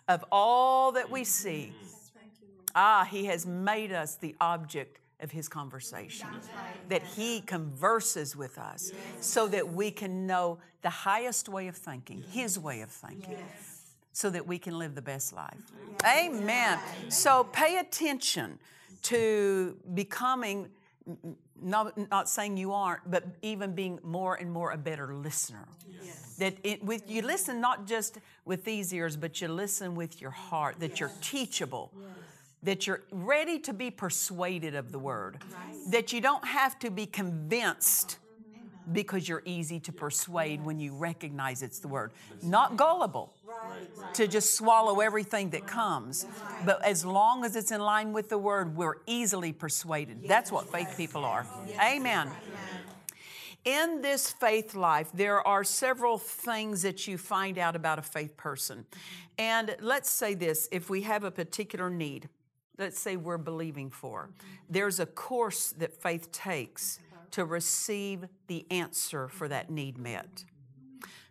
of 0.08 0.24
all 0.32 0.92
that 0.92 1.10
we 1.10 1.24
see. 1.24 1.74
Ah, 2.76 3.08
he 3.10 3.26
has 3.26 3.46
made 3.46 3.92
us 3.92 4.16
the 4.16 4.36
object 4.42 5.00
of 5.22 5.32
his 5.32 5.48
conversation. 5.48 6.28
That 6.90 7.02
he 7.02 7.42
converses 7.42 8.36
with 8.36 8.58
us 8.58 8.92
so 9.22 9.48
that 9.48 9.74
we 9.74 9.90
can 9.92 10.28
know 10.28 10.60
the 10.82 10.90
highest 10.90 11.48
way 11.50 11.68
of 11.68 11.76
thinking, 11.76 12.24
his 12.32 12.60
way 12.60 12.82
of 12.82 12.90
thinking. 12.90 13.38
So 14.12 14.30
that 14.30 14.46
we 14.46 14.60
can 14.60 14.78
live 14.78 14.96
the 14.96 15.02
best 15.02 15.34
life. 15.34 15.58
Amen. 16.06 16.80
So 17.10 17.46
pay 17.46 17.80
attention 17.80 18.60
to 19.04 19.78
becoming, 19.94 20.70
not, 21.62 21.98
not 22.10 22.30
saying 22.30 22.58
you 22.58 22.74
aren't, 22.74 23.10
but 23.10 23.26
even 23.42 23.74
being 23.74 24.00
more 24.04 24.36
and 24.36 24.52
more 24.52 24.72
a 24.72 24.78
better 24.78 25.14
listener. 25.14 25.68
That 26.40 26.56
it, 26.64 26.84
with, 26.84 27.10
you 27.10 27.22
listen 27.22 27.62
not 27.62 27.88
just 27.88 28.20
with 28.44 28.66
these 28.66 28.94
ears, 28.94 29.16
but 29.16 29.40
you 29.42 29.48
listen 29.48 29.96
with 29.96 30.22
your 30.22 30.32
heart, 30.32 30.80
that 30.80 31.00
you're 31.00 31.12
teachable. 31.22 31.92
That 32.66 32.86
you're 32.86 33.04
ready 33.12 33.58
to 33.60 33.74
be 33.74 33.90
persuaded 33.90 34.76
of 34.76 34.92
the 34.92 35.00
word. 35.00 35.38
That 35.90 36.12
you 36.14 36.22
don't 36.22 36.46
have 36.46 36.78
to 36.80 36.92
be 36.92 37.06
convinced 37.06 38.18
because 38.92 39.28
you're 39.28 39.42
easy 39.46 39.80
to 39.80 39.92
persuade 39.92 40.64
when 40.64 40.80
you 40.80 40.96
recognize 40.96 41.64
it's 41.64 41.80
the 41.80 41.88
word. 41.88 42.12
Not 42.42 42.78
gullible 42.78 43.34
to 44.14 44.28
just 44.28 44.56
swallow 44.56 45.00
everything 45.00 45.50
that 45.52 45.66
comes, 45.66 46.26
but 46.66 46.84
as 46.84 47.06
long 47.06 47.46
as 47.46 47.56
it's 47.56 47.72
in 47.72 47.82
line 47.82 48.14
with 48.14 48.30
the 48.30 48.38
word, 48.38 48.76
we're 48.76 48.98
easily 49.08 49.52
persuaded. 49.52 50.28
That's 50.28 50.52
what 50.52 50.72
faith 50.72 50.94
people 50.98 51.26
are. 51.26 51.46
Amen. 51.82 52.30
In 53.64 54.04
this 54.04 54.32
faith 54.32 54.76
life, 54.76 55.10
there 55.12 55.46
are 55.46 55.64
several 55.64 56.20
things 56.20 56.84
that 56.84 57.08
you 57.08 57.18
find 57.18 57.58
out 57.58 57.76
about 57.76 57.98
a 57.98 58.04
faith 58.04 58.38
person. 58.38 58.86
And 59.40 59.76
let's 59.82 60.10
say 60.10 60.36
this 60.36 60.70
if 60.72 60.88
we 60.88 61.02
have 61.02 61.24
a 61.24 61.32
particular 61.32 61.90
need, 61.90 62.30
let's 62.78 63.00
say 63.00 63.16
we're 63.16 63.38
believing 63.38 63.90
for, 63.90 64.30
there's 64.70 65.00
a 65.00 65.06
course 65.06 65.72
that 65.78 65.94
faith 65.94 66.32
takes 66.32 67.00
to 67.32 67.46
receive 67.46 68.26
the 68.48 68.66
answer 68.72 69.28
for 69.28 69.48
that 69.48 69.70
need 69.70 69.98
met. 69.98 70.46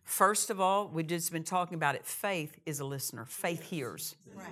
First 0.05 0.51
of 0.51 0.61
all, 0.61 0.89
we've 0.89 1.07
just 1.07 1.33
been 1.33 1.45
talking 1.45 1.77
about 1.77 1.95
it. 1.95 2.05
Faith 2.05 2.59
is 2.67 2.81
a 2.81 2.85
listener. 2.85 3.25
Faith 3.25 3.63
hears. 3.63 4.17
Right. 4.35 4.47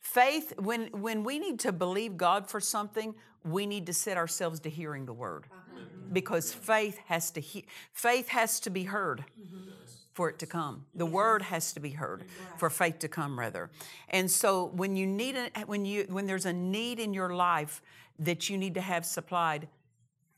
Faith, 0.00 0.54
when, 0.58 0.86
when 0.92 1.24
we 1.24 1.38
need 1.38 1.60
to 1.60 1.72
believe 1.72 2.16
God 2.16 2.48
for 2.48 2.60
something, 2.60 3.14
we 3.44 3.66
need 3.66 3.86
to 3.86 3.92
set 3.92 4.16
ourselves 4.16 4.60
to 4.60 4.70
hearing 4.70 5.04
the 5.04 5.12
word. 5.12 5.44
Uh-huh. 5.50 5.80
Because 6.12 6.54
faith 6.54 6.98
has 7.06 7.30
to 7.32 7.40
he- 7.40 7.66
faith 7.92 8.28
has 8.28 8.60
to 8.60 8.70
be 8.70 8.84
heard 8.84 9.24
mm-hmm. 9.38 9.70
For 10.16 10.30
it 10.30 10.38
to 10.38 10.46
come. 10.46 10.86
The 10.94 11.04
word 11.04 11.42
has 11.42 11.74
to 11.74 11.80
be 11.80 11.90
heard 11.90 12.24
for 12.56 12.70
faith 12.70 13.00
to 13.00 13.08
come 13.08 13.38
rather. 13.38 13.68
And 14.08 14.30
so 14.30 14.70
when 14.74 14.96
you 14.96 15.06
need 15.06 15.36
a, 15.36 15.50
when 15.66 15.84
you 15.84 16.06
when 16.08 16.26
there's 16.26 16.46
a 16.46 16.54
need 16.54 16.98
in 16.98 17.12
your 17.12 17.34
life 17.34 17.82
that 18.20 18.48
you 18.48 18.56
need 18.56 18.72
to 18.74 18.80
have 18.80 19.04
supplied, 19.04 19.68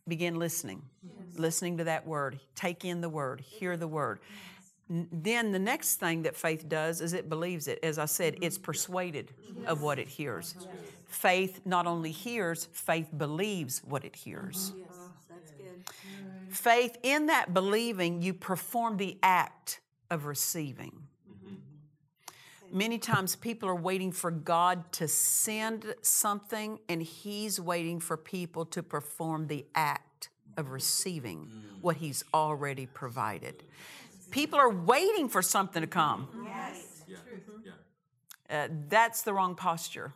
begin 0.09 0.37
listening. 0.37 0.83
Listening 1.37 1.79
to 1.79 1.85
that 1.85 2.05
word. 2.05 2.41
Take 2.57 2.85
in 2.85 3.01
the 3.01 3.09
word, 3.09 3.41
hear 3.41 3.77
the 3.77 3.87
word. 3.87 4.19
Then 4.91 5.53
the 5.53 5.61
next 5.61 6.01
thing 6.01 6.23
that 6.23 6.35
faith 6.35 6.69
does 6.69 7.01
is 7.01 7.13
it 7.13 7.29
believes 7.29 7.69
it. 7.69 7.79
As 7.85 7.99
I 7.99 8.07
said, 8.07 8.39
it's 8.43 8.57
mm-hmm. 8.57 8.65
persuaded 8.65 9.33
of 9.67 9.81
what 9.81 10.01
it 10.01 10.09
hears. 10.09 10.57
Faith 11.07 11.61
not 11.65 11.87
only 11.87 12.11
hears, 12.11 12.69
faith 12.73 13.11
believes 13.17 13.81
what 13.85 14.05
it 14.05 14.17
hears. 14.17 14.73
Mm-hmm. 14.73 14.98
Faith, 16.51 16.97
in 17.03 17.27
that 17.27 17.53
believing, 17.55 18.23
you 18.23 18.35
perform 18.35 18.97
the 18.97 19.19
act 19.23 19.81
of 20.11 20.27
receiving. 20.27 20.93
Mm-hmm. 21.31 22.79
Many 22.79 22.99
times 22.99 23.37
people 23.37 23.69
are 23.69 23.75
waiting 23.75 24.13
for 24.13 24.31
God 24.31 24.91
to 24.93 25.09
send 25.09 25.95
something, 26.03 26.79
and 26.89 27.03
He's 27.03 27.61
waiting 27.61 28.01
for 28.01 28.17
people 28.17 28.65
to 28.67 28.83
perform 28.83 29.47
the 29.47 29.67
act 29.75 30.31
of 30.57 30.71
receiving 30.71 31.47
mm. 31.47 31.83
what 31.83 31.97
He's 31.97 32.25
already 32.35 32.87
provided. 32.87 33.63
People 34.31 34.59
are 34.59 34.71
waiting 34.71 35.29
for 35.29 35.43
something 35.43 35.81
to 35.81 35.87
come. 35.87 36.29
Mm-hmm. 36.35 36.47
Uh, 38.51 38.69
that's 38.89 39.23
the 39.23 39.33
wrong 39.33 39.55
posture. 39.55 40.13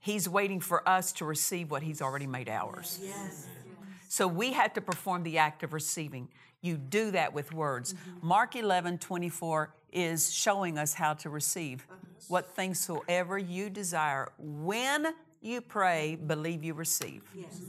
He's 0.00 0.28
waiting 0.28 0.60
for 0.60 0.88
us 0.88 1.12
to 1.14 1.24
receive 1.24 1.70
what 1.70 1.82
He's 1.82 2.00
already 2.00 2.26
made 2.26 2.48
ours. 2.48 2.98
So 4.18 4.26
we 4.26 4.52
have 4.54 4.72
to 4.72 4.80
perform 4.80 5.22
the 5.22 5.38
act 5.38 5.62
of 5.62 5.72
receiving. 5.72 6.26
You 6.60 6.76
do 6.76 7.12
that 7.12 7.32
with 7.32 7.52
words. 7.52 7.94
Mark 8.20 8.56
11, 8.56 8.98
24 8.98 9.72
is 9.92 10.34
showing 10.34 10.76
us 10.76 10.92
how 10.92 11.14
to 11.14 11.30
receive. 11.30 11.86
What 12.26 12.50
things 12.50 12.80
soever 12.80 13.38
you 13.38 13.70
desire, 13.70 14.32
when 14.36 15.14
you 15.40 15.60
pray, 15.60 16.16
believe 16.16 16.64
you 16.64 16.74
receive. 16.74 17.22
Yes, 17.32 17.60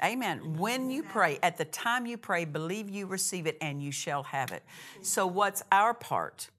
Amen. 0.00 0.58
When 0.58 0.92
you 0.92 1.02
pray, 1.02 1.40
at 1.42 1.56
the 1.56 1.64
time 1.64 2.06
you 2.06 2.18
pray, 2.18 2.44
believe 2.44 2.88
you 2.88 3.06
receive 3.06 3.48
it 3.48 3.58
and 3.60 3.82
you 3.82 3.90
shall 3.90 4.22
have 4.22 4.52
it. 4.52 4.62
So, 5.02 5.26
what's 5.26 5.64
our 5.72 5.92
part 5.92 6.50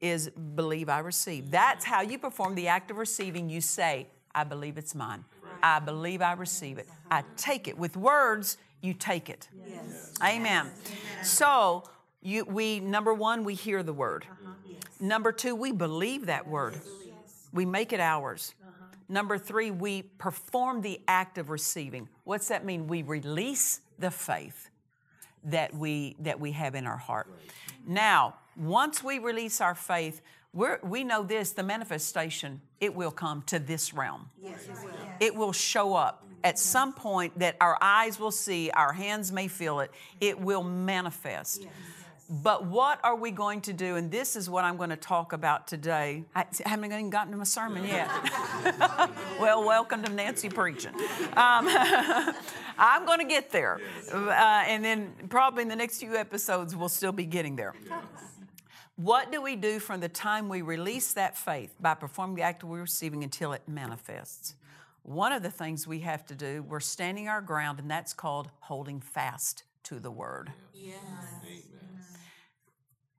is 0.00 0.28
believe 0.28 0.88
I 0.88 1.00
receive. 1.00 1.50
That's 1.50 1.84
how 1.84 2.02
you 2.02 2.18
perform 2.18 2.54
the 2.54 2.68
act 2.68 2.92
of 2.92 2.98
receiving. 2.98 3.50
You 3.50 3.60
say, 3.60 4.06
I 4.32 4.44
believe 4.44 4.78
it's 4.78 4.94
mine. 4.94 5.24
I 5.62 5.78
believe 5.80 6.22
I 6.22 6.32
receive 6.32 6.78
it. 6.78 6.88
I 7.10 7.24
take 7.36 7.68
it. 7.68 7.76
With 7.76 7.96
words, 7.96 8.58
you 8.80 8.94
take 8.94 9.28
it. 9.30 9.48
Amen. 10.22 10.70
So, 11.22 11.84
You, 12.24 12.44
we 12.44 12.78
number 12.78 13.12
one, 13.12 13.42
we 13.42 13.54
hear 13.54 13.82
the 13.82 13.92
word. 13.92 14.24
Uh-huh. 14.30 14.52
Number 15.00 15.32
two, 15.32 15.56
we 15.56 15.72
believe 15.72 16.26
that 16.26 16.46
word. 16.46 16.80
We 17.52 17.66
make 17.66 17.92
it 17.92 17.98
ours. 18.00 18.54
Number 19.08 19.38
three, 19.38 19.70
we 19.72 20.02
perform 20.02 20.80
the 20.82 21.00
act 21.08 21.36
of 21.36 21.50
receiving. 21.50 22.08
What's 22.24 22.48
that 22.48 22.64
mean? 22.64 22.86
We 22.86 23.02
release 23.02 23.80
the 23.98 24.10
faith 24.10 24.70
that 25.44 25.74
we 25.74 26.14
that 26.20 26.38
we 26.38 26.52
have 26.52 26.76
in 26.76 26.86
our 26.86 26.96
heart. 26.96 27.26
Now, 27.86 28.34
once 28.56 29.02
we 29.02 29.18
release 29.18 29.60
our 29.60 29.74
faith, 29.74 30.22
we're, 30.52 30.78
we 30.82 31.04
know 31.04 31.22
this: 31.22 31.52
the 31.52 31.62
manifestation 31.62 32.60
it 32.80 32.94
will 32.94 33.10
come 33.10 33.42
to 33.42 33.58
this 33.58 33.94
realm. 33.94 34.28
Yes, 34.42 34.64
it 34.64 34.74
will. 34.74 34.90
It 35.20 35.34
will 35.34 35.52
show 35.52 35.94
up 35.94 36.26
at 36.44 36.58
some 36.58 36.92
point 36.92 37.38
that 37.38 37.56
our 37.60 37.78
eyes 37.80 38.18
will 38.18 38.30
see, 38.30 38.70
our 38.70 38.92
hands 38.92 39.32
may 39.32 39.48
feel 39.48 39.80
it. 39.80 39.90
It 40.20 40.40
will 40.40 40.62
manifest. 40.62 41.62
Yes. 41.62 41.72
But 42.28 42.64
what 42.64 42.98
are 43.04 43.14
we 43.14 43.30
going 43.30 43.60
to 43.62 43.74
do? 43.74 43.96
And 43.96 44.10
this 44.10 44.36
is 44.36 44.48
what 44.48 44.64
I'm 44.64 44.78
going 44.78 44.88
to 44.88 44.96
talk 44.96 45.34
about 45.34 45.66
today. 45.66 46.24
I 46.34 46.46
haven't 46.64 46.86
even 46.86 47.10
gotten 47.10 47.30
to 47.32 47.36
my 47.36 47.44
sermon 47.44 47.84
yet. 47.84 48.08
well, 49.40 49.66
welcome 49.66 50.02
to 50.02 50.10
Nancy 50.10 50.48
preaching. 50.48 50.94
Um, 50.94 51.68
I'm 52.78 53.04
going 53.04 53.18
to 53.18 53.26
get 53.26 53.50
there. 53.50 53.80
Uh, 54.10 54.30
and 54.66 54.82
then 54.82 55.12
probably 55.28 55.62
in 55.62 55.68
the 55.68 55.76
next 55.76 55.98
few 55.98 56.16
episodes, 56.16 56.74
we'll 56.74 56.88
still 56.88 57.12
be 57.12 57.26
getting 57.26 57.54
there. 57.54 57.74
What 58.96 59.32
do 59.32 59.40
we 59.40 59.56
do 59.56 59.78
from 59.78 60.00
the 60.00 60.08
time 60.08 60.48
we 60.48 60.62
release 60.62 61.14
that 61.14 61.36
faith 61.36 61.74
by 61.80 61.94
performing 61.94 62.36
the 62.36 62.42
act 62.42 62.62
we're 62.62 62.82
receiving 62.82 63.24
until 63.24 63.52
it 63.52 63.62
manifests? 63.66 64.54
One 65.02 65.32
of 65.32 65.42
the 65.42 65.50
things 65.50 65.86
we 65.86 66.00
have 66.00 66.26
to 66.26 66.34
do, 66.34 66.62
we're 66.62 66.80
standing 66.80 67.26
our 67.26 67.40
ground, 67.40 67.80
and 67.80 67.90
that's 67.90 68.12
called 68.12 68.50
holding 68.60 69.00
fast 69.00 69.64
to 69.84 69.98
the 69.98 70.10
word. 70.10 70.52
Yes. 70.74 70.94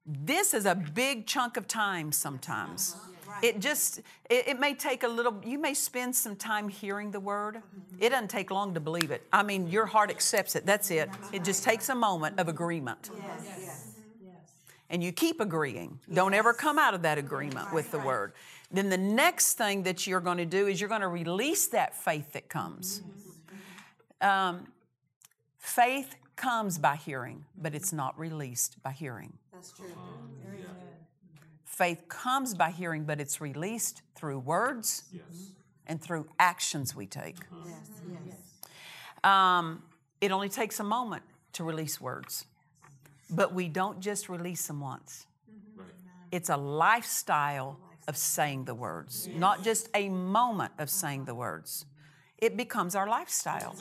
This 0.06 0.54
is 0.54 0.66
a 0.66 0.76
big 0.76 1.26
chunk 1.26 1.58
of 1.58 1.68
time 1.68 2.12
sometimes. 2.12 2.96
Uh-huh. 2.96 3.40
It 3.42 3.60
just, 3.60 4.00
it, 4.30 4.48
it, 4.50 4.60
may 4.60 4.74
take 4.76 5.04
a 5.04 5.08
little, 5.08 5.42
you 5.46 5.58
may 5.58 5.74
spend 5.74 6.16
some 6.16 6.36
time 6.36 6.68
hearing 6.68 7.12
the 7.12 7.20
word. 7.20 7.56
Mm-hmm. 7.56 8.04
It 8.04 8.10
doesn't 8.10 8.30
take 8.30 8.52
long 8.52 8.74
to 8.74 8.80
believe 8.80 9.12
it. 9.12 9.26
I 9.32 9.44
mean, 9.44 9.68
your 9.68 9.86
heart 9.86 10.10
accepts 10.10 10.56
it. 10.56 10.66
That's 10.66 10.92
it. 10.92 11.10
It 11.32 11.44
just 11.44 11.64
takes 11.64 11.90
a 11.90 11.96
moment 11.96 12.38
of 12.40 12.50
agreement. 12.50 13.10
And 14.94 15.04
you 15.04 15.12
keep 15.12 15.42
agreeing. 15.42 16.00
Don't 16.14 16.36
ever 16.36 16.54
come 16.54 16.78
out 16.78 16.94
of 16.94 17.02
that 17.02 17.18
agreement 17.18 17.74
with 17.74 17.90
the 17.90 17.98
word. 17.98 18.34
Then 18.70 18.90
the 18.90 18.98
next 18.98 19.56
thing 19.56 19.84
that 19.84 20.06
you're 20.06 20.22
going 20.22 20.38
to 20.38 20.46
do 20.46 20.68
is 20.68 20.80
you're 20.80 20.88
going 20.88 21.02
to 21.02 21.08
release 21.08 21.68
that 21.70 21.96
faith 21.96 22.34
that 22.34 22.48
comes. 22.48 23.02
Um, 24.22 24.68
faith 25.58 26.16
comes 26.36 26.78
by 26.78 26.96
hearing, 26.96 27.44
but 27.58 27.74
it's 27.74 27.92
not 27.92 28.18
released 28.20 28.84
by 28.84 28.92
hearing. 28.92 29.34
That's 29.52 29.72
true. 29.72 29.88
Faith 31.66 32.08
comes 32.08 32.54
by 32.54 32.70
hearing, 32.70 33.04
but 33.04 33.20
it's 33.20 33.42
released 33.42 34.04
through 34.14 34.38
words 34.38 35.06
yes. 35.12 35.24
and 35.88 36.00
through 36.00 36.28
actions 36.38 36.96
we 36.96 37.08
take. 37.08 37.38
Yes. 37.66 37.76
Yes. 38.28 39.24
Um, 39.24 39.82
it 40.22 40.32
only 40.32 40.50
takes 40.50 40.80
a 40.80 40.84
moment 40.84 41.24
to 41.54 41.64
release 41.64 42.00
words, 42.00 42.46
but 43.34 43.54
we 43.54 43.68
don't 43.68 44.00
just 44.00 44.30
release 44.30 44.68
them 44.68 44.80
once. 44.80 45.28
Mm-hmm. 45.50 45.82
Right. 45.82 45.90
It's 46.32 46.50
a 46.50 46.58
lifestyle 46.58 47.80
of 48.08 48.18
saying 48.18 48.66
the 48.66 48.76
words, 48.76 49.30
not 49.34 49.64
just 49.64 49.90
a 49.94 50.10
moment 50.10 50.74
of 50.78 50.90
saying 50.90 51.26
the 51.26 51.36
words 51.36 51.86
it 52.44 52.58
becomes 52.58 52.94
our 52.94 53.08
lifestyle. 53.08 53.74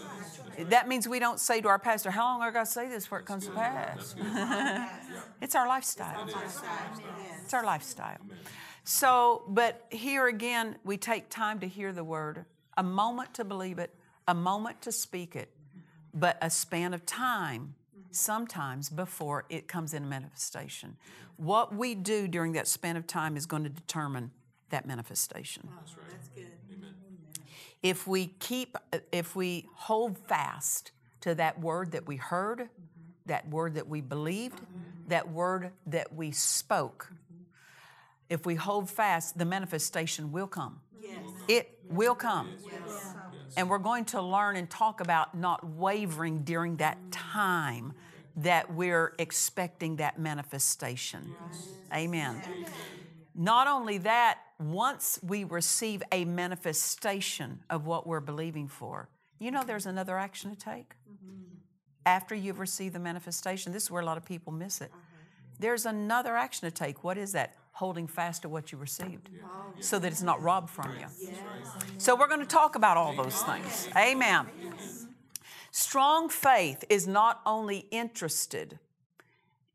That 0.57 0.87
means 0.87 1.09
we 1.09 1.19
don't 1.19 1.41
say 1.41 1.61
to 1.61 1.69
our 1.69 1.81
pastor, 1.81 2.13
How 2.13 2.25
long 2.25 2.43
are 2.43 2.49
I 2.49 2.51
got 2.53 2.67
to 2.67 2.71
say 2.71 2.89
this 2.89 3.05
before 3.05 3.19
it 3.19 3.27
comes 3.27 3.47
to 3.47 3.53
pass? 3.53 4.15
it's 5.41 5.57
our 5.57 5.67
lifestyle. 5.67 6.29
It's 7.43 7.53
our 7.53 7.65
lifestyle. 7.65 8.19
So, 8.85 9.43
but 9.49 9.87
here 9.91 10.29
again, 10.29 10.77
we 10.85 10.97
take 10.97 11.29
time 11.29 11.59
to 11.61 11.67
hear 11.67 11.93
the 11.93 12.05
word, 12.05 12.45
a 12.77 12.85
moment 12.85 13.35
to 13.35 13.45
believe 13.45 13.81
it, 13.81 13.93
a 14.29 14.35
moment 14.35 14.81
to 14.83 14.93
speak 14.93 15.35
it, 15.35 15.49
but 16.15 16.39
a 16.41 16.49
span 16.49 16.95
of 16.95 17.05
time 17.05 17.75
sometimes 18.13 18.89
before 18.89 19.45
it 19.49 19.67
comes 19.69 19.95
in 19.95 20.09
manifestation. 20.09 20.97
What 21.37 21.75
we 21.75 21.95
do 21.95 22.29
during 22.29 22.53
that 22.53 22.69
span 22.69 22.97
of 22.97 23.07
time 23.07 23.37
is 23.37 23.47
going 23.47 23.65
to 23.65 23.71
determine 23.71 24.31
that 24.71 24.87
manifestation. 24.87 25.69
That's 25.77 25.97
right 25.97 26.07
that's 26.11 26.29
good. 26.29 26.47
Amen. 26.73 26.95
if 27.83 28.07
we 28.07 28.29
keep, 28.39 28.77
if 29.11 29.35
we 29.35 29.69
hold 29.75 30.19
fast 30.19 30.93
to 31.23 31.35
that 31.35 31.61
word 31.61 31.93
that 31.93 32.07
we 32.07 32.17
heard, 32.17 32.61
mm-hmm. 32.61 32.69
that 33.27 33.49
word 33.49 33.75
that 33.75 33.89
we 33.89 34.01
believed, 34.01 34.57
mm-hmm. 34.57 35.09
that 35.09 35.31
word 35.31 35.73
that 35.87 36.15
we 36.15 36.31
spoke, 36.31 37.09
mm-hmm. 37.13 37.43
if 38.29 38.47
we 38.47 38.55
hold 38.55 38.91
fast, 38.91 39.39
the 39.39 39.45
manifestation 39.45 40.33
will 40.33 40.47
come. 40.47 40.81
Yes. 41.01 41.19
It 41.49 41.79
will 41.89 42.15
come. 42.15 42.51
Yes. 42.65 43.15
And 43.57 43.69
we're 43.69 43.79
going 43.79 44.05
to 44.07 44.23
learn 44.23 44.57
and 44.57 44.69
talk 44.69 45.01
about 45.01 45.35
not 45.35 45.65
wavering 45.65 46.43
during 46.43 46.77
that 46.77 46.99
time 47.11 47.93
that 48.37 48.73
we're 48.73 49.15
expecting 49.19 49.97
that 49.97 50.19
manifestation. 50.19 51.35
Yes. 51.49 51.69
Amen. 51.93 52.43
Not 53.35 53.67
only 53.67 53.99
that, 53.99 54.39
once 54.59 55.19
we 55.23 55.45
receive 55.45 56.03
a 56.13 56.25
manifestation 56.25 57.61
of 57.69 57.87
what 57.87 58.07
we're 58.07 58.21
believing 58.21 58.69
for, 58.69 59.09
you 59.39 59.51
know 59.51 59.63
there's 59.65 59.87
another 59.87 60.19
action 60.19 60.51
to 60.51 60.57
take. 60.57 60.95
Mm-hmm. 61.11 61.57
After 62.07 62.35
you've 62.35 62.59
received 62.59 62.95
the 62.95 63.01
manifestation, 63.01 63.73
this 63.73 63.85
is 63.85 63.91
where 63.91 64.03
a 64.03 64.05
lot 64.05 64.17
of 64.17 64.25
people 64.25 64.53
miss 64.53 64.81
it. 64.81 64.91
Uh-huh. 64.93 65.01
There's 65.59 65.87
another 65.87 66.37
action 66.37 66.69
to 66.69 66.75
take. 66.75 67.05
What 67.05 67.19
is 67.19 67.33
that? 67.33 67.57
Holding 67.73 68.07
fast 68.07 68.43
to 68.43 68.49
what 68.49 68.71
you 68.71 68.79
received 68.79 69.31
so 69.81 69.99
that 69.99 70.13
it's 70.13 70.23
not 70.23 70.43
robbed 70.43 70.71
from 70.71 70.91
you. 70.99 71.07
So, 71.99 72.15
we're 72.15 72.29
going 72.29 72.41
to 72.41 72.47
talk 72.47 72.77
about 72.77 72.97
all 72.97 73.17
those 73.17 73.43
things. 73.43 73.89
Amen. 73.97 74.47
Strong 75.71 76.29
faith 76.29 76.85
is 76.91 77.07
not 77.09 77.41
only 77.47 77.87
interested 77.91 78.79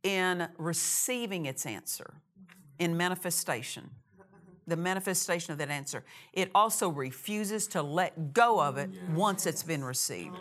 in 0.03 0.47
receiving 0.57 1.47
its 1.47 1.65
answer, 1.65 2.13
in 2.79 2.95
manifestation, 2.95 3.89
the 4.67 4.75
manifestation 4.75 5.53
of 5.53 5.57
that 5.57 5.69
answer. 5.69 6.03
It 6.33 6.51
also 6.53 6.89
refuses 6.89 7.67
to 7.67 7.81
let 7.81 8.33
go 8.33 8.61
of 8.61 8.77
it 8.77 8.89
once 9.13 9.45
it's 9.45 9.63
been 9.63 9.83
received. 9.83 10.35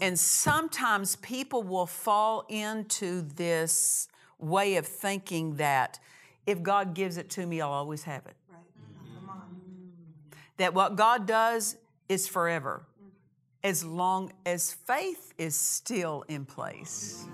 And 0.00 0.18
sometimes 0.18 1.16
people 1.16 1.62
will 1.62 1.86
fall 1.86 2.46
into 2.48 3.22
this 3.22 4.08
way 4.38 4.76
of 4.76 4.86
thinking 4.86 5.56
that 5.56 5.98
if 6.46 6.62
God 6.62 6.94
gives 6.94 7.16
it 7.16 7.28
to 7.30 7.46
me, 7.46 7.60
I'll 7.60 7.70
always 7.70 8.04
have 8.04 8.24
it. 8.26 8.36
That 10.58 10.72
what 10.72 10.96
God 10.96 11.26
does 11.26 11.76
is 12.08 12.26
forever, 12.26 12.86
as 13.62 13.84
long 13.84 14.32
as 14.46 14.72
faith 14.72 15.34
is 15.36 15.54
still 15.54 16.24
in 16.28 16.44
place. 16.44 17.26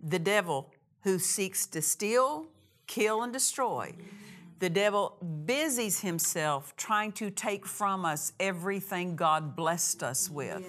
The 0.00 0.18
devil 0.18 0.72
who 1.02 1.18
seeks 1.18 1.66
to 1.68 1.82
steal, 1.82 2.46
kill, 2.86 3.22
and 3.22 3.32
destroy. 3.32 3.94
The 4.58 4.70
devil 4.70 5.16
busies 5.44 6.00
himself 6.00 6.74
trying 6.76 7.12
to 7.12 7.30
take 7.30 7.64
from 7.64 8.04
us 8.04 8.32
everything 8.40 9.14
God 9.14 9.54
blessed 9.54 10.02
us 10.02 10.28
with. 10.28 10.64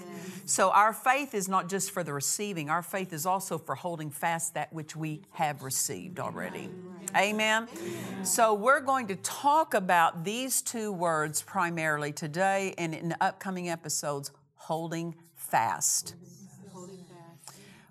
So, 0.45 0.69
our 0.71 0.93
faith 0.93 1.33
is 1.33 1.47
not 1.47 1.69
just 1.69 1.91
for 1.91 2.03
the 2.03 2.13
receiving, 2.13 2.69
our 2.69 2.83
faith 2.83 3.13
is 3.13 3.25
also 3.25 3.57
for 3.57 3.75
holding 3.75 4.11
fast 4.11 4.53
that 4.53 4.71
which 4.71 4.95
we 4.95 5.23
have 5.31 5.63
received 5.63 6.19
already. 6.19 6.69
Amen. 7.15 7.67
Amen. 7.71 8.25
So, 8.25 8.53
we're 8.53 8.81
going 8.81 9.07
to 9.07 9.15
talk 9.17 9.73
about 9.73 10.23
these 10.23 10.61
two 10.61 10.91
words 10.91 11.41
primarily 11.41 12.11
today 12.11 12.75
and 12.77 12.93
in 12.93 13.09
the 13.09 13.23
upcoming 13.23 13.69
episodes 13.69 14.31
holding 14.55 15.15
fast 15.35 16.15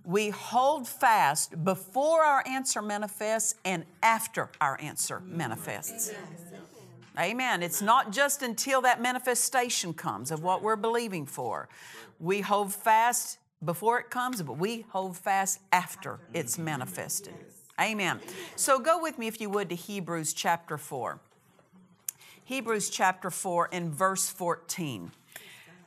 we 0.08 0.30
hold 0.30 0.88
fast 0.88 1.62
before 1.64 2.22
our 2.22 2.42
answer 2.48 2.80
manifests 2.80 3.54
and 3.62 3.84
after 4.02 4.48
our 4.58 4.80
answer 4.80 5.20
manifests. 5.20 6.10
Amen. 7.18 7.62
It's 7.62 7.82
not 7.82 8.10
just 8.10 8.42
until 8.42 8.80
that 8.82 9.02
manifestation 9.02 9.92
comes 9.92 10.30
of 10.30 10.42
what 10.42 10.62
we're 10.62 10.76
believing 10.76 11.26
for. 11.26 11.68
We 12.18 12.40
hold 12.40 12.72
fast 12.72 13.38
before 13.62 14.00
it 14.00 14.08
comes, 14.08 14.40
but 14.40 14.56
we 14.56 14.86
hold 14.88 15.14
fast 15.14 15.60
after 15.72 16.20
it's 16.32 16.56
manifested. 16.56 17.34
Amen. 17.78 18.20
So 18.56 18.78
go 18.78 19.02
with 19.02 19.18
me, 19.18 19.26
if 19.26 19.42
you 19.42 19.50
would, 19.50 19.68
to 19.68 19.74
Hebrews 19.74 20.32
chapter 20.32 20.78
4. 20.78 21.20
Hebrews 22.44 22.88
chapter 22.88 23.30
4 23.30 23.68
and 23.72 23.92
verse 23.92 24.30
14. 24.30 25.10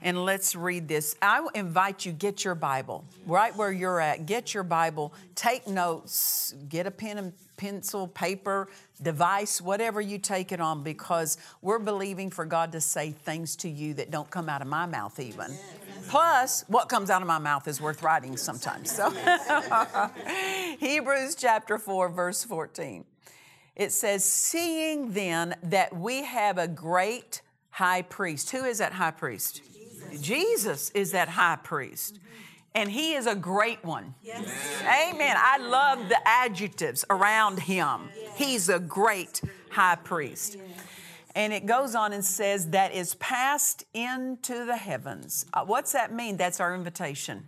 And 0.02 0.26
let's 0.26 0.56
read 0.56 0.88
this. 0.88 1.16
I 1.22 1.46
invite 1.54 2.06
you, 2.06 2.12
get 2.12 2.44
your 2.44 2.56
Bible 2.56 3.06
right 3.28 3.56
where 3.56 3.72
you're 3.72 4.00
at. 4.00 4.26
Get 4.26 4.54
your 4.54 4.64
Bible, 4.64 5.14
take 5.36 5.68
notes, 5.68 6.56
get 6.70 6.88
a 6.88 6.92
pen 6.92 7.18
and 7.20 7.34
pencil, 7.58 8.08
paper, 8.08 8.68
device, 9.04 9.62
whatever 9.62 10.02
you 10.02 10.18
take 10.18 10.52
it 10.52 10.60
on, 10.60 10.82
because 10.82 11.38
we're 11.62 11.78
believing 11.78 12.32
for 12.32 12.44
God 12.44 12.72
to 12.72 12.82
say 12.82 13.12
things 13.12 13.56
to 13.58 13.70
you 13.70 13.94
that 13.94 14.10
don't 14.10 14.30
come 14.32 14.50
out 14.50 14.64
of 14.64 14.68
my 14.68 14.88
mouth, 14.88 15.20
even. 15.20 15.56
Plus, 16.10 16.66
what 16.68 16.90
comes 16.90 17.12
out 17.12 17.22
of 17.22 17.28
my 17.28 17.38
mouth 17.38 17.68
is 17.68 17.80
worth 17.80 18.02
writing 18.02 18.36
sometimes. 18.36 18.92
So, 18.92 19.12
Hebrews 20.80 21.36
chapter 21.36 21.78
4, 21.78 22.10
verse 22.10 22.44
14. 22.44 23.06
It 23.76 23.92
says, 23.92 24.26
Seeing 24.26 25.12
then 25.12 25.56
that 25.62 25.96
we 25.96 26.24
have 26.24 26.58
a 26.58 26.68
great 26.68 27.44
high 27.70 28.02
priest. 28.02 28.50
Who 28.50 28.66
is 28.66 28.80
that 28.80 28.94
high 28.94 29.12
priest? 29.12 29.62
Jesus 30.20 30.90
is 30.92 31.12
that 31.12 31.30
high 31.30 31.58
priest. 31.58 32.20
And 32.74 32.90
he 32.90 33.14
is 33.14 33.28
a 33.28 33.36
great 33.36 33.84
one. 33.84 34.16
Yes. 34.22 34.46
Amen. 34.82 35.36
I 35.38 35.58
love 35.58 36.08
the 36.08 36.18
adjectives 36.26 37.04
around 37.10 37.60
him. 37.60 38.10
He's 38.36 38.70
a 38.70 38.80
great 38.80 39.42
high 39.70 39.96
priest. 39.96 40.58
And 41.36 41.54
it 41.54 41.66
goes 41.66 41.96
on 41.96 42.14
and 42.14 42.24
says, 42.24 42.70
that 42.70 42.94
is 42.94 43.16
passed 43.16 43.86
into 43.94 44.66
the 44.66 44.78
heavens. 44.78 45.46
Uh, 45.54 45.66
what's 45.66 45.92
that 45.92 46.14
mean? 46.14 46.38
That's 46.38 46.60
our 46.60 46.74
invitation. 46.74 47.48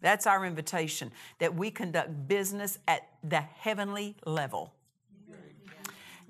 That's 0.00 0.26
our 0.26 0.44
invitation 0.44 1.10
that 1.38 1.54
we 1.54 1.70
conduct 1.70 2.28
business 2.28 2.78
at 2.86 3.08
the 3.22 3.40
heavenly 3.40 4.16
level. 4.24 4.72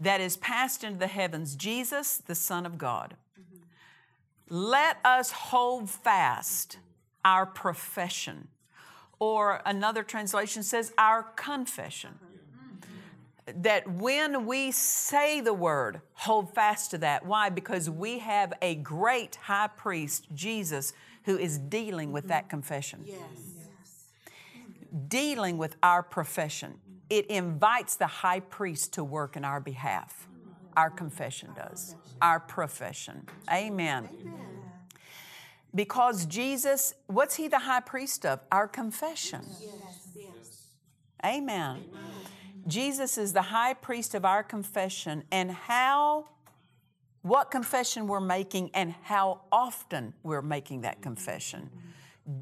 That 0.01 0.21
is 0.21 0.37
passed 0.37 0.85
into 0.85 0.99
the 0.99 1.07
heavens. 1.07 1.57
Jesus, 1.57 2.19
the 2.19 2.35
Son 2.35 2.65
of 2.65 2.79
God. 2.79 3.17
Let 4.49 4.99
us 5.05 5.31
hold 5.31 5.91
fast 5.91 6.79
our 7.25 7.47
profession. 7.47 8.49
Or 9.19 9.61
another 9.67 10.03
translation 10.03 10.63
says, 10.63 10.93
our 10.97 11.23
confession. 11.23 12.19
That 13.47 13.91
when 13.91 14.47
we 14.47 14.71
say 14.73 15.41
the 15.41 15.55
word, 15.55 16.03
hold 16.13 16.55
fast 16.55 16.91
to 16.93 16.99
that. 16.99 17.25
Why? 17.25 17.49
Because 17.49 17.89
we 17.89 18.19
have 18.19 18.53
a 18.61 18.75
great 18.75 19.37
high 19.37 19.69
priest, 19.69 20.27
Jesus, 20.35 20.93
who 21.25 21.39
is 21.39 21.59
dealing 21.59 22.13
with 22.13 22.29
that 22.29 22.49
confession. 22.49 23.05
Yes. 23.07 23.19
Dealing 25.09 25.59
with 25.59 25.77
our 25.83 26.03
profession. 26.03 26.75
It 27.11 27.27
invites 27.27 27.97
the 27.97 28.07
high 28.07 28.41
priest 28.41 28.93
to 28.95 29.05
work 29.05 29.37
in 29.37 29.45
our 29.45 29.61
behalf. 29.61 30.29
Our 30.79 30.91
confession 30.91 31.51
does. 31.57 31.97
Our 32.23 32.39
profession. 32.39 33.27
Amen. 33.53 34.09
Because 35.75 36.25
Jesus, 36.25 36.95
what's 37.09 37.35
he 37.35 37.49
the 37.49 37.59
high 37.59 37.81
priest 37.81 38.25
of? 38.25 38.39
Our 38.53 38.69
confession. 38.69 39.41
Amen. 41.27 41.85
Jesus 42.69 43.19
is 43.19 43.33
the 43.33 43.43
high 43.43 43.75
priest 43.75 44.15
of 44.15 44.25
our 44.25 44.45
confession 44.45 45.25
and 45.33 45.51
how 45.51 46.29
what 47.23 47.51
confession 47.51 48.07
we're 48.07 48.21
making 48.21 48.71
and 48.73 48.95
how 49.03 49.41
often 49.51 50.15
we're 50.23 50.43
making 50.43 50.83
that 50.83 51.03
confession 51.03 51.71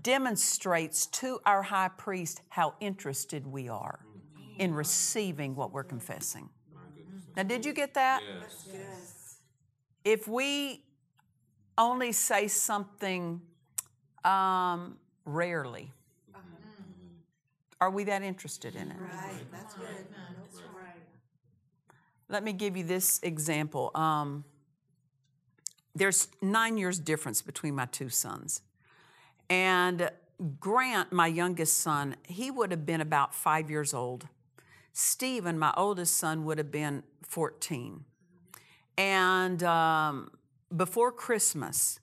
demonstrates 0.03 1.07
to 1.07 1.41
our 1.47 1.63
high 1.63 1.89
priest 1.89 2.43
how 2.51 2.75
interested 2.81 3.47
we 3.47 3.71
are 3.71 4.01
in 4.59 4.75
receiving 4.75 5.55
what 5.55 5.73
we're 5.73 5.83
confessing. 5.85 6.51
Now, 7.37 7.43
did 7.43 7.67
you 7.67 7.75
get 7.75 7.95
that? 7.95 8.23
Yes. 8.73 9.37
If 10.05 10.27
we 10.27 10.83
only 11.77 12.13
say 12.13 12.49
something 12.49 13.43
um, 14.25 14.97
rarely, 15.27 15.93
are 17.81 17.91
we 17.91 18.05
that 18.05 18.23
interested 18.23 18.75
in 18.75 18.91
it? 18.91 18.97
Right, 18.99 19.53
that's 19.53 19.75
good. 19.75 19.87
That's 19.87 20.63
right. 20.75 21.03
Let 22.31 22.43
me 22.43 22.55
give 22.55 22.75
you 22.75 22.85
this 22.85 23.21
example. 23.23 23.91
Um, 23.95 24.45
there's 25.95 26.29
nine 26.41 26.79
years 26.79 26.99
difference 26.99 27.43
between 27.43 27.75
my 27.75 27.87
two 27.87 28.09
sons. 28.09 28.63
And 29.51 30.11
Grant, 30.59 31.13
my 31.13 31.27
youngest 31.27 31.79
son, 31.79 32.17
he 32.27 32.51
would 32.51 32.71
have 32.71 32.87
been 32.87 33.01
about 33.01 33.35
five 33.35 33.71
years 33.71 33.93
old 33.93 34.27
Stephen, 34.99 35.59
my 35.59 35.75
oldest 35.77 36.17
son, 36.17 36.47
would 36.47 36.57
have 36.57 36.71
been 36.71 37.03
14. 37.29 38.03
And 38.97 39.63
um, 39.63 40.31
before 40.75 41.13
Christmas, 41.13 42.01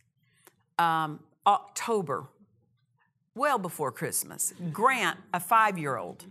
um, 0.77 1.19
October, 1.47 2.27
well 3.33 3.57
before 3.57 3.91
Christmas, 3.91 4.53
Grant, 4.71 5.17
a 5.33 5.39
five 5.39 5.79
year 5.79 5.97
old, 5.97 6.27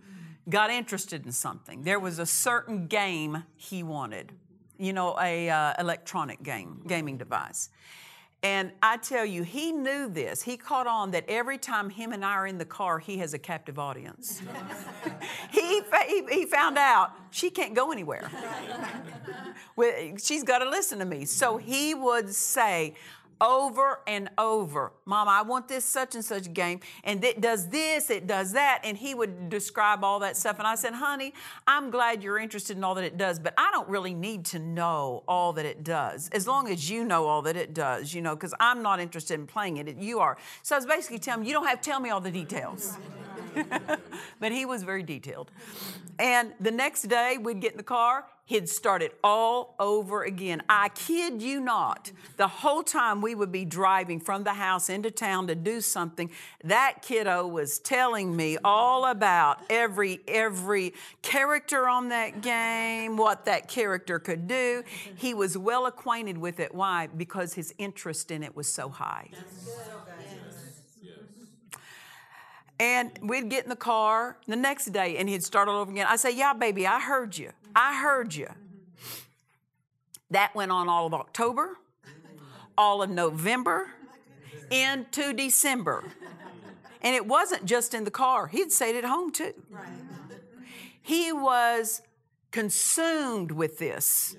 got 0.48 0.70
interested 0.70 1.26
in 1.26 1.32
something. 1.32 1.82
There 1.82 1.98
was 1.98 2.20
a 2.20 2.26
certain 2.26 2.86
game 2.86 3.42
he 3.56 3.82
wanted, 3.82 4.30
you 4.78 4.92
know, 4.92 5.18
a 5.20 5.50
uh, 5.50 5.74
electronic 5.80 6.44
game, 6.44 6.80
gaming 6.86 7.16
device. 7.18 7.70
And 8.44 8.72
I 8.82 8.96
tell 8.96 9.24
you, 9.24 9.44
he 9.44 9.70
knew 9.70 10.08
this. 10.08 10.42
He 10.42 10.56
caught 10.56 10.88
on 10.88 11.12
that 11.12 11.24
every 11.28 11.58
time 11.58 11.88
him 11.88 12.12
and 12.12 12.24
I 12.24 12.32
are 12.32 12.46
in 12.48 12.58
the 12.58 12.64
car, 12.64 12.98
he 12.98 13.18
has 13.18 13.34
a 13.34 13.38
captive 13.38 13.78
audience. 13.78 14.42
he, 15.52 15.80
he, 16.08 16.24
he, 16.28 16.46
found 16.46 16.76
out 16.76 17.12
she 17.30 17.50
can't 17.50 17.72
go 17.72 17.92
anywhere. 17.92 18.28
She's 20.18 20.42
got 20.42 20.58
to 20.58 20.68
listen 20.68 20.98
to 20.98 21.04
me. 21.04 21.24
So 21.24 21.56
he 21.56 21.94
would 21.94 22.34
say, 22.34 22.94
over 23.42 24.00
and 24.06 24.30
over. 24.38 24.92
Mom, 25.04 25.28
I 25.28 25.42
want 25.42 25.66
this 25.66 25.84
such 25.84 26.14
and 26.14 26.24
such 26.24 26.52
game, 26.54 26.80
and 27.02 27.22
it 27.24 27.40
does 27.40 27.68
this, 27.68 28.08
it 28.08 28.26
does 28.26 28.52
that. 28.52 28.80
And 28.84 28.96
he 28.96 29.14
would 29.14 29.48
describe 29.48 30.04
all 30.04 30.20
that 30.20 30.36
stuff. 30.36 30.58
And 30.58 30.66
I 30.66 30.76
said, 30.76 30.94
honey, 30.94 31.34
I'm 31.66 31.90
glad 31.90 32.22
you're 32.22 32.38
interested 32.38 32.76
in 32.76 32.84
all 32.84 32.94
that 32.94 33.04
it 33.04 33.18
does, 33.18 33.40
but 33.40 33.52
I 33.58 33.70
don't 33.72 33.88
really 33.88 34.14
need 34.14 34.44
to 34.46 34.60
know 34.60 35.24
all 35.26 35.52
that 35.54 35.66
it 35.66 35.82
does, 35.82 36.28
as 36.30 36.46
long 36.46 36.68
as 36.70 36.88
you 36.88 37.04
know 37.04 37.26
all 37.26 37.42
that 37.42 37.56
it 37.56 37.74
does, 37.74 38.14
you 38.14 38.22
know, 38.22 38.36
because 38.36 38.54
I'm 38.60 38.82
not 38.82 39.00
interested 39.00 39.34
in 39.34 39.46
playing 39.46 39.78
it. 39.78 39.96
You 39.96 40.20
are. 40.20 40.38
So 40.62 40.76
I 40.76 40.78
was 40.78 40.86
basically 40.86 41.18
telling 41.18 41.42
him, 41.42 41.48
you 41.48 41.52
don't 41.52 41.66
have 41.66 41.80
to 41.80 41.90
tell 41.90 42.00
me 42.00 42.10
all 42.10 42.20
the 42.20 42.30
details. 42.30 42.96
but 44.40 44.52
he 44.52 44.64
was 44.64 44.82
very 44.84 45.02
detailed. 45.02 45.50
And 46.18 46.52
the 46.60 46.70
next 46.70 47.02
day, 47.02 47.38
we'd 47.40 47.60
get 47.60 47.72
in 47.72 47.76
the 47.76 47.82
car, 47.82 48.26
he'd 48.44 48.68
start 48.68 49.02
it 49.02 49.18
all 49.22 49.74
over 49.78 50.24
again. 50.24 50.62
I 50.68 50.88
kid 50.90 51.40
you 51.40 51.60
not, 51.60 52.12
the 52.36 52.48
whole 52.48 52.82
time 52.82 53.22
we 53.22 53.34
would 53.34 53.52
be 53.52 53.64
driving 53.64 54.20
from 54.20 54.44
the 54.44 54.54
house 54.54 54.88
into 54.88 55.10
town 55.10 55.46
to 55.46 55.54
do 55.54 55.80
something, 55.80 56.30
that 56.64 57.02
kiddo 57.02 57.46
was 57.46 57.78
telling 57.78 58.34
me 58.36 58.58
all 58.64 59.06
about 59.06 59.60
every 59.70 60.20
every 60.26 60.94
character 61.22 61.88
on 61.88 62.08
that 62.08 62.42
game, 62.42 63.16
what 63.16 63.44
that 63.46 63.68
character 63.68 64.18
could 64.18 64.46
do. 64.46 64.82
He 65.16 65.34
was 65.34 65.56
well 65.56 65.86
acquainted 65.86 66.38
with 66.38 66.60
it. 66.60 66.74
Why? 66.74 67.06
Because 67.06 67.54
his 67.54 67.74
interest 67.78 68.30
in 68.30 68.42
it 68.42 68.56
was 68.56 68.68
so 68.68 68.88
high. 68.88 69.30
And 72.82 73.16
we'd 73.22 73.48
get 73.48 73.62
in 73.62 73.70
the 73.70 73.76
car 73.76 74.36
the 74.48 74.56
next 74.56 74.86
day 74.86 75.16
and 75.16 75.28
he'd 75.28 75.44
start 75.44 75.68
all 75.68 75.82
over 75.82 75.92
again. 75.92 76.06
I 76.08 76.16
say, 76.16 76.34
Yeah, 76.34 76.52
baby, 76.52 76.84
I 76.84 76.98
heard 76.98 77.38
you. 77.38 77.50
I 77.76 77.94
heard 78.02 78.34
you. 78.34 78.48
That 80.32 80.52
went 80.56 80.72
on 80.72 80.88
all 80.88 81.06
of 81.06 81.14
October, 81.14 81.78
all 82.76 83.00
of 83.00 83.08
November, 83.08 83.90
into 84.68 85.32
December. 85.32 86.02
And 87.02 87.14
it 87.14 87.24
wasn't 87.24 87.66
just 87.66 87.94
in 87.94 88.02
the 88.02 88.10
car, 88.10 88.48
he'd 88.48 88.72
say 88.72 88.90
it 88.90 88.96
at 88.96 89.04
home 89.04 89.30
too. 89.30 89.54
He 91.00 91.32
was 91.32 92.02
consumed 92.50 93.52
with 93.52 93.78
this. 93.78 94.34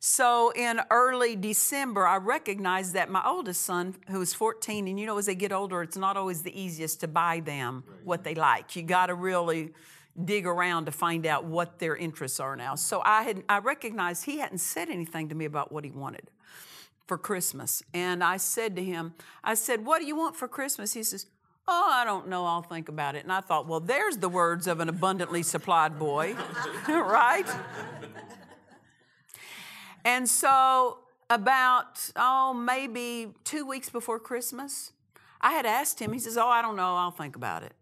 So 0.00 0.52
in 0.54 0.80
early 0.90 1.34
December, 1.34 2.06
I 2.06 2.16
recognized 2.18 2.94
that 2.94 3.10
my 3.10 3.22
oldest 3.26 3.62
son, 3.62 3.96
who 4.08 4.20
was 4.20 4.32
14, 4.32 4.86
and 4.86 4.98
you 4.98 5.06
know, 5.06 5.18
as 5.18 5.26
they 5.26 5.34
get 5.34 5.52
older, 5.52 5.82
it's 5.82 5.96
not 5.96 6.16
always 6.16 6.42
the 6.42 6.60
easiest 6.60 7.00
to 7.00 7.08
buy 7.08 7.40
them 7.40 7.82
what 8.04 8.22
they 8.22 8.34
like. 8.34 8.76
You 8.76 8.82
got 8.82 9.06
to 9.06 9.14
really 9.14 9.72
dig 10.24 10.46
around 10.46 10.86
to 10.86 10.92
find 10.92 11.26
out 11.26 11.44
what 11.44 11.78
their 11.78 11.96
interests 11.96 12.38
are 12.38 12.56
now. 12.56 12.74
So 12.74 13.02
I 13.04 13.22
had 13.22 13.42
I 13.48 13.58
recognized 13.58 14.24
he 14.24 14.38
hadn't 14.38 14.58
said 14.58 14.88
anything 14.88 15.28
to 15.30 15.34
me 15.34 15.44
about 15.44 15.72
what 15.72 15.84
he 15.84 15.90
wanted 15.90 16.30
for 17.06 17.18
Christmas. 17.18 17.82
And 17.94 18.22
I 18.22 18.36
said 18.36 18.76
to 18.76 18.84
him, 18.84 19.14
I 19.42 19.54
said, 19.54 19.84
"What 19.84 20.00
do 20.00 20.06
you 20.06 20.16
want 20.16 20.36
for 20.36 20.46
Christmas?" 20.48 20.92
He 20.92 21.02
says, 21.02 21.26
"Oh, 21.66 21.90
I 21.92 22.04
don't 22.04 22.28
know. 22.28 22.46
I'll 22.46 22.62
think 22.62 22.88
about 22.88 23.14
it." 23.14 23.24
And 23.24 23.32
I 23.32 23.40
thought, 23.40 23.66
"Well, 23.66 23.80
there's 23.80 24.18
the 24.18 24.28
words 24.28 24.66
of 24.66 24.80
an 24.80 24.88
abundantly 24.88 25.42
supplied 25.42 25.98
boy." 25.98 26.36
right? 26.88 27.46
And 30.04 30.28
so, 30.28 30.98
about, 31.30 32.10
oh, 32.16 32.54
maybe 32.54 33.34
two 33.44 33.66
weeks 33.66 33.90
before 33.90 34.18
Christmas, 34.18 34.92
I 35.40 35.52
had 35.52 35.66
asked 35.66 36.00
him, 36.00 36.12
he 36.12 36.18
says, 36.18 36.36
Oh, 36.36 36.48
I 36.48 36.62
don't 36.62 36.76
know, 36.76 36.96
I'll 36.96 37.10
think 37.10 37.36
about 37.36 37.62
it. 37.62 37.74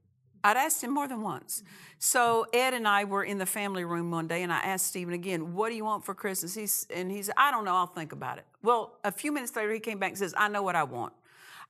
I'd 0.46 0.56
asked 0.56 0.84
him 0.84 0.94
more 0.94 1.08
than 1.08 1.22
once. 1.22 1.64
So 1.98 2.46
Ed 2.52 2.72
and 2.72 2.86
I 2.86 3.02
were 3.02 3.24
in 3.24 3.38
the 3.38 3.46
family 3.46 3.84
room 3.84 4.12
one 4.12 4.28
day, 4.28 4.44
and 4.44 4.52
I 4.52 4.58
asked 4.60 4.86
Stephen 4.86 5.12
again, 5.12 5.54
"What 5.54 5.70
do 5.70 5.74
you 5.74 5.84
want 5.84 6.04
for 6.04 6.14
Christmas?" 6.14 6.54
He's 6.54 6.86
and 6.94 7.10
he 7.10 7.20
said, 7.22 7.34
"I 7.36 7.50
don't 7.50 7.64
know. 7.64 7.74
I'll 7.74 7.88
think 7.88 8.12
about 8.12 8.38
it." 8.38 8.44
Well, 8.62 8.96
a 9.02 9.10
few 9.10 9.32
minutes 9.32 9.56
later, 9.56 9.72
he 9.72 9.80
came 9.80 9.98
back 9.98 10.10
and 10.10 10.18
says, 10.18 10.34
"I 10.36 10.46
know 10.46 10.62
what 10.62 10.76
I 10.76 10.84
want. 10.84 11.14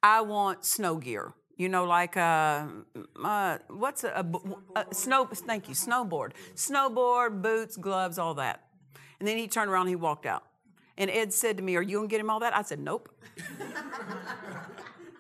I 0.02 0.20
want 0.20 0.66
snow 0.66 0.96
gear. 0.96 1.32
You 1.56 1.70
know, 1.70 1.85
like 1.85 2.18
uh, 2.18 2.66
uh, 3.24 3.59
what's 3.68 4.04
a, 4.04 4.26
a, 4.74 4.80
a 4.80 4.94
snow? 4.94 5.24
Thank 5.24 5.68
you, 5.68 5.74
snowboard, 5.74 6.32
snowboard, 6.54 7.40
boots, 7.40 7.78
gloves, 7.78 8.18
all 8.18 8.35
that." 8.35 8.65
And 9.18 9.29
then 9.29 9.38
he 9.38 9.48
turned 9.48 9.70
around 9.70 9.83
and 9.83 9.90
he 9.90 9.96
walked 9.96 10.26
out. 10.26 10.44
And 10.98 11.11
Ed 11.11 11.33
said 11.33 11.57
to 11.59 11.62
me, 11.62 11.76
"Are 11.76 11.83
you 11.83 11.98
gonna 11.98 12.09
get 12.09 12.20
him 12.20 12.31
all 12.31 12.40
that?" 12.40 12.57
I 12.57 12.62
said, 12.62 12.79
"Nope." 12.79 13.09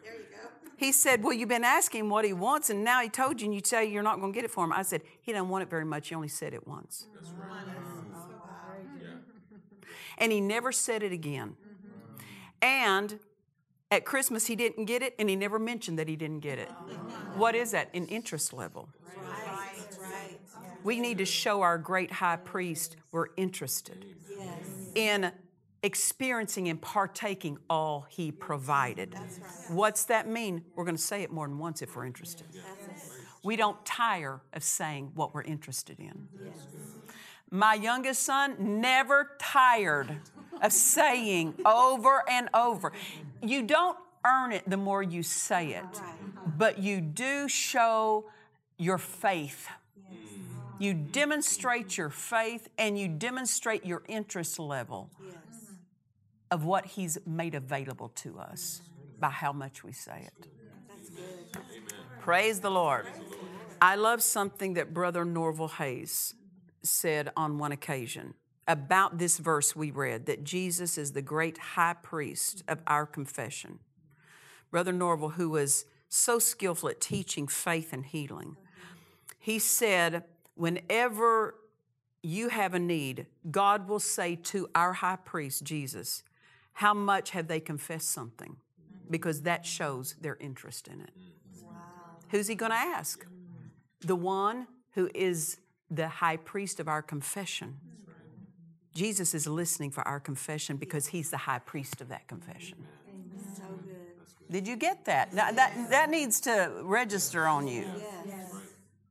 There 0.02 0.14
you 0.14 0.24
go. 0.30 0.48
He 0.76 0.92
said, 0.92 1.22
Well, 1.22 1.32
you've 1.32 1.48
been 1.48 1.64
asking 1.64 2.00
him 2.00 2.10
what 2.10 2.24
he 2.24 2.32
wants, 2.32 2.70
and 2.70 2.84
now 2.84 3.00
he 3.02 3.08
told 3.08 3.40
you, 3.40 3.46
and 3.46 3.54
you 3.54 3.60
say 3.64 3.84
you're 3.84 4.02
not 4.02 4.20
going 4.20 4.32
to 4.32 4.36
get 4.36 4.44
it 4.44 4.50
for 4.50 4.64
him. 4.64 4.72
I 4.72 4.82
said, 4.82 5.02
He 5.20 5.32
doesn't 5.32 5.48
want 5.48 5.62
it 5.62 5.70
very 5.70 5.84
much. 5.84 6.08
He 6.08 6.14
only 6.14 6.28
said 6.28 6.54
it 6.54 6.66
once. 6.66 7.06
Oh, 7.14 7.26
and 10.18 10.32
he 10.32 10.40
never 10.40 10.72
said 10.72 11.02
it 11.02 11.12
again. 11.12 11.56
And 12.62 13.18
at 13.90 14.04
Christmas, 14.04 14.46
he 14.46 14.56
didn't 14.56 14.86
get 14.86 15.02
it, 15.02 15.14
and 15.18 15.28
he 15.28 15.36
never 15.36 15.58
mentioned 15.58 15.98
that 15.98 16.08
he 16.08 16.16
didn't 16.16 16.40
get 16.40 16.58
it. 16.58 16.68
What 17.36 17.54
is 17.54 17.72
that? 17.72 17.90
An 17.94 18.06
interest 18.06 18.52
level. 18.52 18.88
We 20.86 21.00
need 21.00 21.18
to 21.18 21.24
show 21.24 21.62
our 21.62 21.78
great 21.78 22.12
high 22.12 22.36
priest 22.36 22.94
we're 23.10 23.30
interested 23.36 24.06
in 24.94 25.32
experiencing 25.82 26.68
and 26.68 26.80
partaking 26.80 27.58
all 27.68 28.06
he 28.08 28.30
provided. 28.30 29.16
What's 29.66 30.04
that 30.04 30.28
mean? 30.28 30.62
We're 30.76 30.84
going 30.84 30.94
to 30.94 31.02
say 31.02 31.24
it 31.24 31.32
more 31.32 31.48
than 31.48 31.58
once 31.58 31.82
if 31.82 31.96
we're 31.96 32.06
interested. 32.06 32.46
We 33.42 33.56
don't 33.56 33.84
tire 33.84 34.40
of 34.52 34.62
saying 34.62 35.10
what 35.16 35.34
we're 35.34 35.42
interested 35.42 35.98
in. 35.98 36.28
My 37.50 37.74
youngest 37.74 38.22
son 38.22 38.80
never 38.80 39.32
tired 39.40 40.16
of 40.62 40.72
saying 40.72 41.54
over 41.66 42.22
and 42.30 42.48
over. 42.54 42.92
You 43.42 43.64
don't 43.64 43.98
earn 44.24 44.52
it 44.52 44.62
the 44.70 44.76
more 44.76 45.02
you 45.02 45.24
say 45.24 45.70
it, 45.70 46.00
but 46.56 46.78
you 46.78 47.00
do 47.00 47.48
show 47.48 48.26
your 48.78 48.98
faith. 48.98 49.66
You 50.78 50.94
demonstrate 50.94 51.96
your 51.96 52.10
faith 52.10 52.68
and 52.78 52.98
you 52.98 53.08
demonstrate 53.08 53.84
your 53.84 54.02
interest 54.08 54.58
level 54.58 55.10
of 56.50 56.64
what 56.64 56.86
He's 56.86 57.18
made 57.26 57.54
available 57.54 58.10
to 58.16 58.38
us 58.38 58.82
by 59.18 59.30
how 59.30 59.52
much 59.52 59.82
we 59.82 59.92
say 59.92 60.28
it. 60.28 60.48
Praise 62.20 62.60
the 62.60 62.70
Lord. 62.70 63.06
I 63.80 63.94
love 63.96 64.22
something 64.22 64.74
that 64.74 64.92
Brother 64.92 65.24
Norval 65.24 65.68
Hayes 65.68 66.34
said 66.82 67.30
on 67.36 67.58
one 67.58 67.72
occasion 67.72 68.34
about 68.68 69.18
this 69.18 69.38
verse 69.38 69.76
we 69.76 69.90
read 69.90 70.26
that 70.26 70.44
Jesus 70.44 70.98
is 70.98 71.12
the 71.12 71.22
great 71.22 71.58
high 71.58 71.94
priest 71.94 72.64
of 72.66 72.80
our 72.86 73.06
confession. 73.06 73.78
Brother 74.70 74.92
Norval, 74.92 75.30
who 75.30 75.50
was 75.50 75.84
so 76.08 76.38
skillful 76.38 76.88
at 76.88 77.00
teaching 77.00 77.46
faith 77.46 77.92
and 77.92 78.04
healing, 78.04 78.56
he 79.38 79.58
said, 79.58 80.24
Whenever 80.56 81.54
you 82.22 82.48
have 82.48 82.74
a 82.74 82.78
need, 82.78 83.26
God 83.50 83.88
will 83.88 84.00
say 84.00 84.34
to 84.36 84.68
our 84.74 84.94
high 84.94 85.16
priest, 85.16 85.62
Jesus, 85.62 86.24
how 86.72 86.92
much 86.92 87.30
have 87.30 87.46
they 87.46 87.60
confessed 87.60 88.10
something? 88.10 88.56
Because 89.08 89.42
that 89.42 89.64
shows 89.64 90.16
their 90.20 90.36
interest 90.40 90.88
in 90.88 91.00
it. 91.00 91.10
Wow. 91.62 91.72
Who's 92.30 92.48
he 92.48 92.54
going 92.54 92.72
to 92.72 92.76
ask? 92.76 93.24
The 94.00 94.16
one 94.16 94.66
who 94.92 95.08
is 95.14 95.58
the 95.90 96.08
high 96.08 96.36
priest 96.36 96.80
of 96.80 96.88
our 96.88 97.02
confession. 97.02 97.76
Jesus 98.94 99.34
is 99.34 99.46
listening 99.46 99.90
for 99.90 100.06
our 100.08 100.18
confession 100.18 100.78
because 100.78 101.08
he's 101.08 101.30
the 101.30 101.36
high 101.36 101.58
priest 101.58 102.00
of 102.00 102.08
that 102.08 102.26
confession. 102.26 102.78
So 103.54 103.62
Did 104.50 104.66
you 104.66 104.76
get 104.76 105.04
that? 105.04 105.30
That, 105.32 105.56
that? 105.56 105.90
that 105.90 106.10
needs 106.10 106.40
to 106.40 106.72
register 106.82 107.46
on 107.46 107.68
you. 107.68 107.84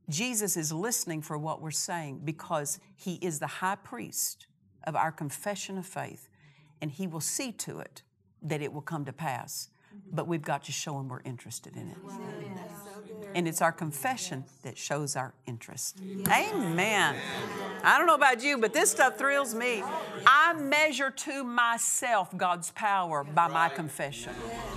Jesus 0.09 0.55
is 0.55 0.71
listening 0.71 1.21
for 1.21 1.37
what 1.37 1.61
we're 1.61 1.71
saying 1.71 2.21
because 2.23 2.79
he 2.95 3.15
is 3.15 3.39
the 3.39 3.47
high 3.47 3.75
priest 3.75 4.47
of 4.85 4.95
our 4.95 5.11
confession 5.11 5.77
of 5.77 5.85
faith 5.85 6.29
and 6.81 6.91
He 6.91 7.07
will 7.07 7.21
see 7.21 7.51
to 7.51 7.79
it 7.79 8.03
that 8.41 8.61
it 8.61 8.71
will 8.71 8.81
come 8.81 9.05
to 9.05 9.13
pass. 9.13 9.69
But 10.11 10.27
we've 10.27 10.41
got 10.41 10.65
to 10.65 10.71
show 10.71 10.99
Him 10.99 11.07
we're 11.07 11.21
interested 11.21 11.75
in 11.75 11.87
it. 11.87 11.97
And 13.33 13.47
it's 13.47 13.61
our 13.61 13.71
confession 13.71 14.43
that 14.63 14.77
shows 14.77 15.15
our 15.15 15.33
interest. 15.47 15.99
Amen. 16.29 17.15
I 17.83 17.97
don't 17.97 18.05
know 18.05 18.15
about 18.15 18.43
you, 18.43 18.57
but 18.57 18.73
this 18.73 18.91
stuff 18.91 19.17
thrills 19.17 19.55
me. 19.55 19.83
I 20.27 20.53
measure 20.53 21.09
to 21.09 21.43
myself 21.43 22.35
God's 22.35 22.71
power 22.71 23.23
by 23.23 23.47
my 23.47 23.69
confession. 23.69 24.33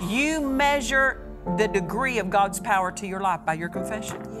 You 0.07 0.41
measure 0.41 1.29
the 1.57 1.67
degree 1.67 2.19
of 2.19 2.29
God's 2.29 2.59
power 2.59 2.91
to 2.93 3.05
your 3.05 3.19
life 3.19 3.41
by 3.45 3.53
your 3.53 3.69
confession. 3.69 4.38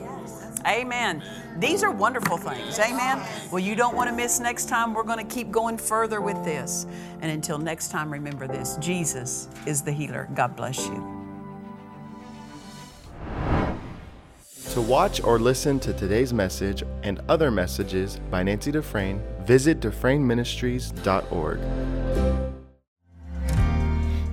Amen. 0.65 1.23
These 1.57 1.83
are 1.83 1.91
wonderful 1.91 2.37
things. 2.37 2.79
Amen. 2.79 3.21
Well, 3.51 3.59
you 3.59 3.75
don't 3.75 3.95
want 3.95 4.09
to 4.09 4.15
miss 4.15 4.39
next 4.39 4.69
time. 4.69 4.93
We're 4.93 5.03
going 5.03 5.25
to 5.25 5.35
keep 5.35 5.51
going 5.51 5.77
further 5.77 6.21
with 6.21 6.43
this. 6.43 6.85
And 7.21 7.31
until 7.31 7.57
next 7.57 7.89
time, 7.89 8.11
remember 8.11 8.47
this 8.47 8.77
Jesus 8.77 9.49
is 9.65 9.81
the 9.81 9.91
healer. 9.91 10.29
God 10.35 10.55
bless 10.55 10.87
you. 10.87 11.19
To 14.73 14.81
watch 14.81 15.23
or 15.23 15.39
listen 15.39 15.79
to 15.79 15.93
today's 15.93 16.31
message 16.31 16.83
and 17.01 17.21
other 17.27 17.49
messages 17.49 18.19
by 18.29 18.43
Nancy 18.43 18.71
Dufresne, 18.71 19.19
visit 19.41 19.79
DufresneMinistries.org. 19.79 21.59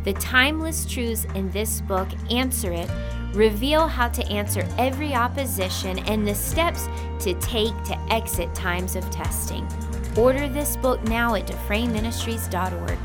The 0.04 0.12
timeless 0.12 0.86
truths 0.86 1.24
in 1.34 1.50
this 1.50 1.80
book 1.80 2.06
answer 2.30 2.70
it 2.70 2.88
reveal 3.36 3.86
how 3.86 4.08
to 4.08 4.26
answer 4.26 4.66
every 4.78 5.14
opposition 5.14 6.00
and 6.00 6.26
the 6.26 6.34
steps 6.34 6.88
to 7.20 7.34
take 7.34 7.74
to 7.84 7.96
exit 8.10 8.52
times 8.54 8.96
of 8.96 9.08
testing. 9.10 9.68
Order 10.16 10.48
this 10.48 10.76
book 10.78 11.02
now 11.04 11.34
at 11.34 11.46
DufresneMinistries.org. 11.46 12.98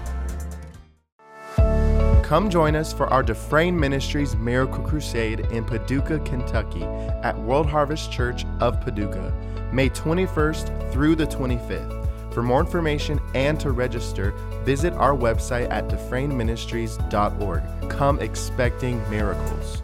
Come 2.23 2.49
join 2.49 2.77
us 2.77 2.93
for 2.93 3.07
our 3.07 3.21
Dufresne 3.21 3.77
Ministries 3.77 4.37
Miracle 4.37 4.85
Crusade 4.85 5.41
in 5.51 5.65
Paducah, 5.65 6.19
Kentucky 6.19 6.83
at 6.83 7.37
World 7.37 7.67
Harvest 7.67 8.09
Church 8.09 8.45
of 8.61 8.79
Paducah, 8.79 9.33
May 9.73 9.89
21st 9.89 10.93
through 10.93 11.15
the 11.15 11.27
25th. 11.27 12.33
For 12.33 12.41
more 12.41 12.61
information 12.61 13.19
and 13.35 13.59
to 13.59 13.71
register, 13.71 14.31
visit 14.63 14.93
our 14.93 15.13
website 15.13 15.69
at 15.69 15.89
DufresneMinistries.org. 15.89 17.89
Come 17.89 18.19
expecting 18.21 19.09
miracles. 19.09 19.83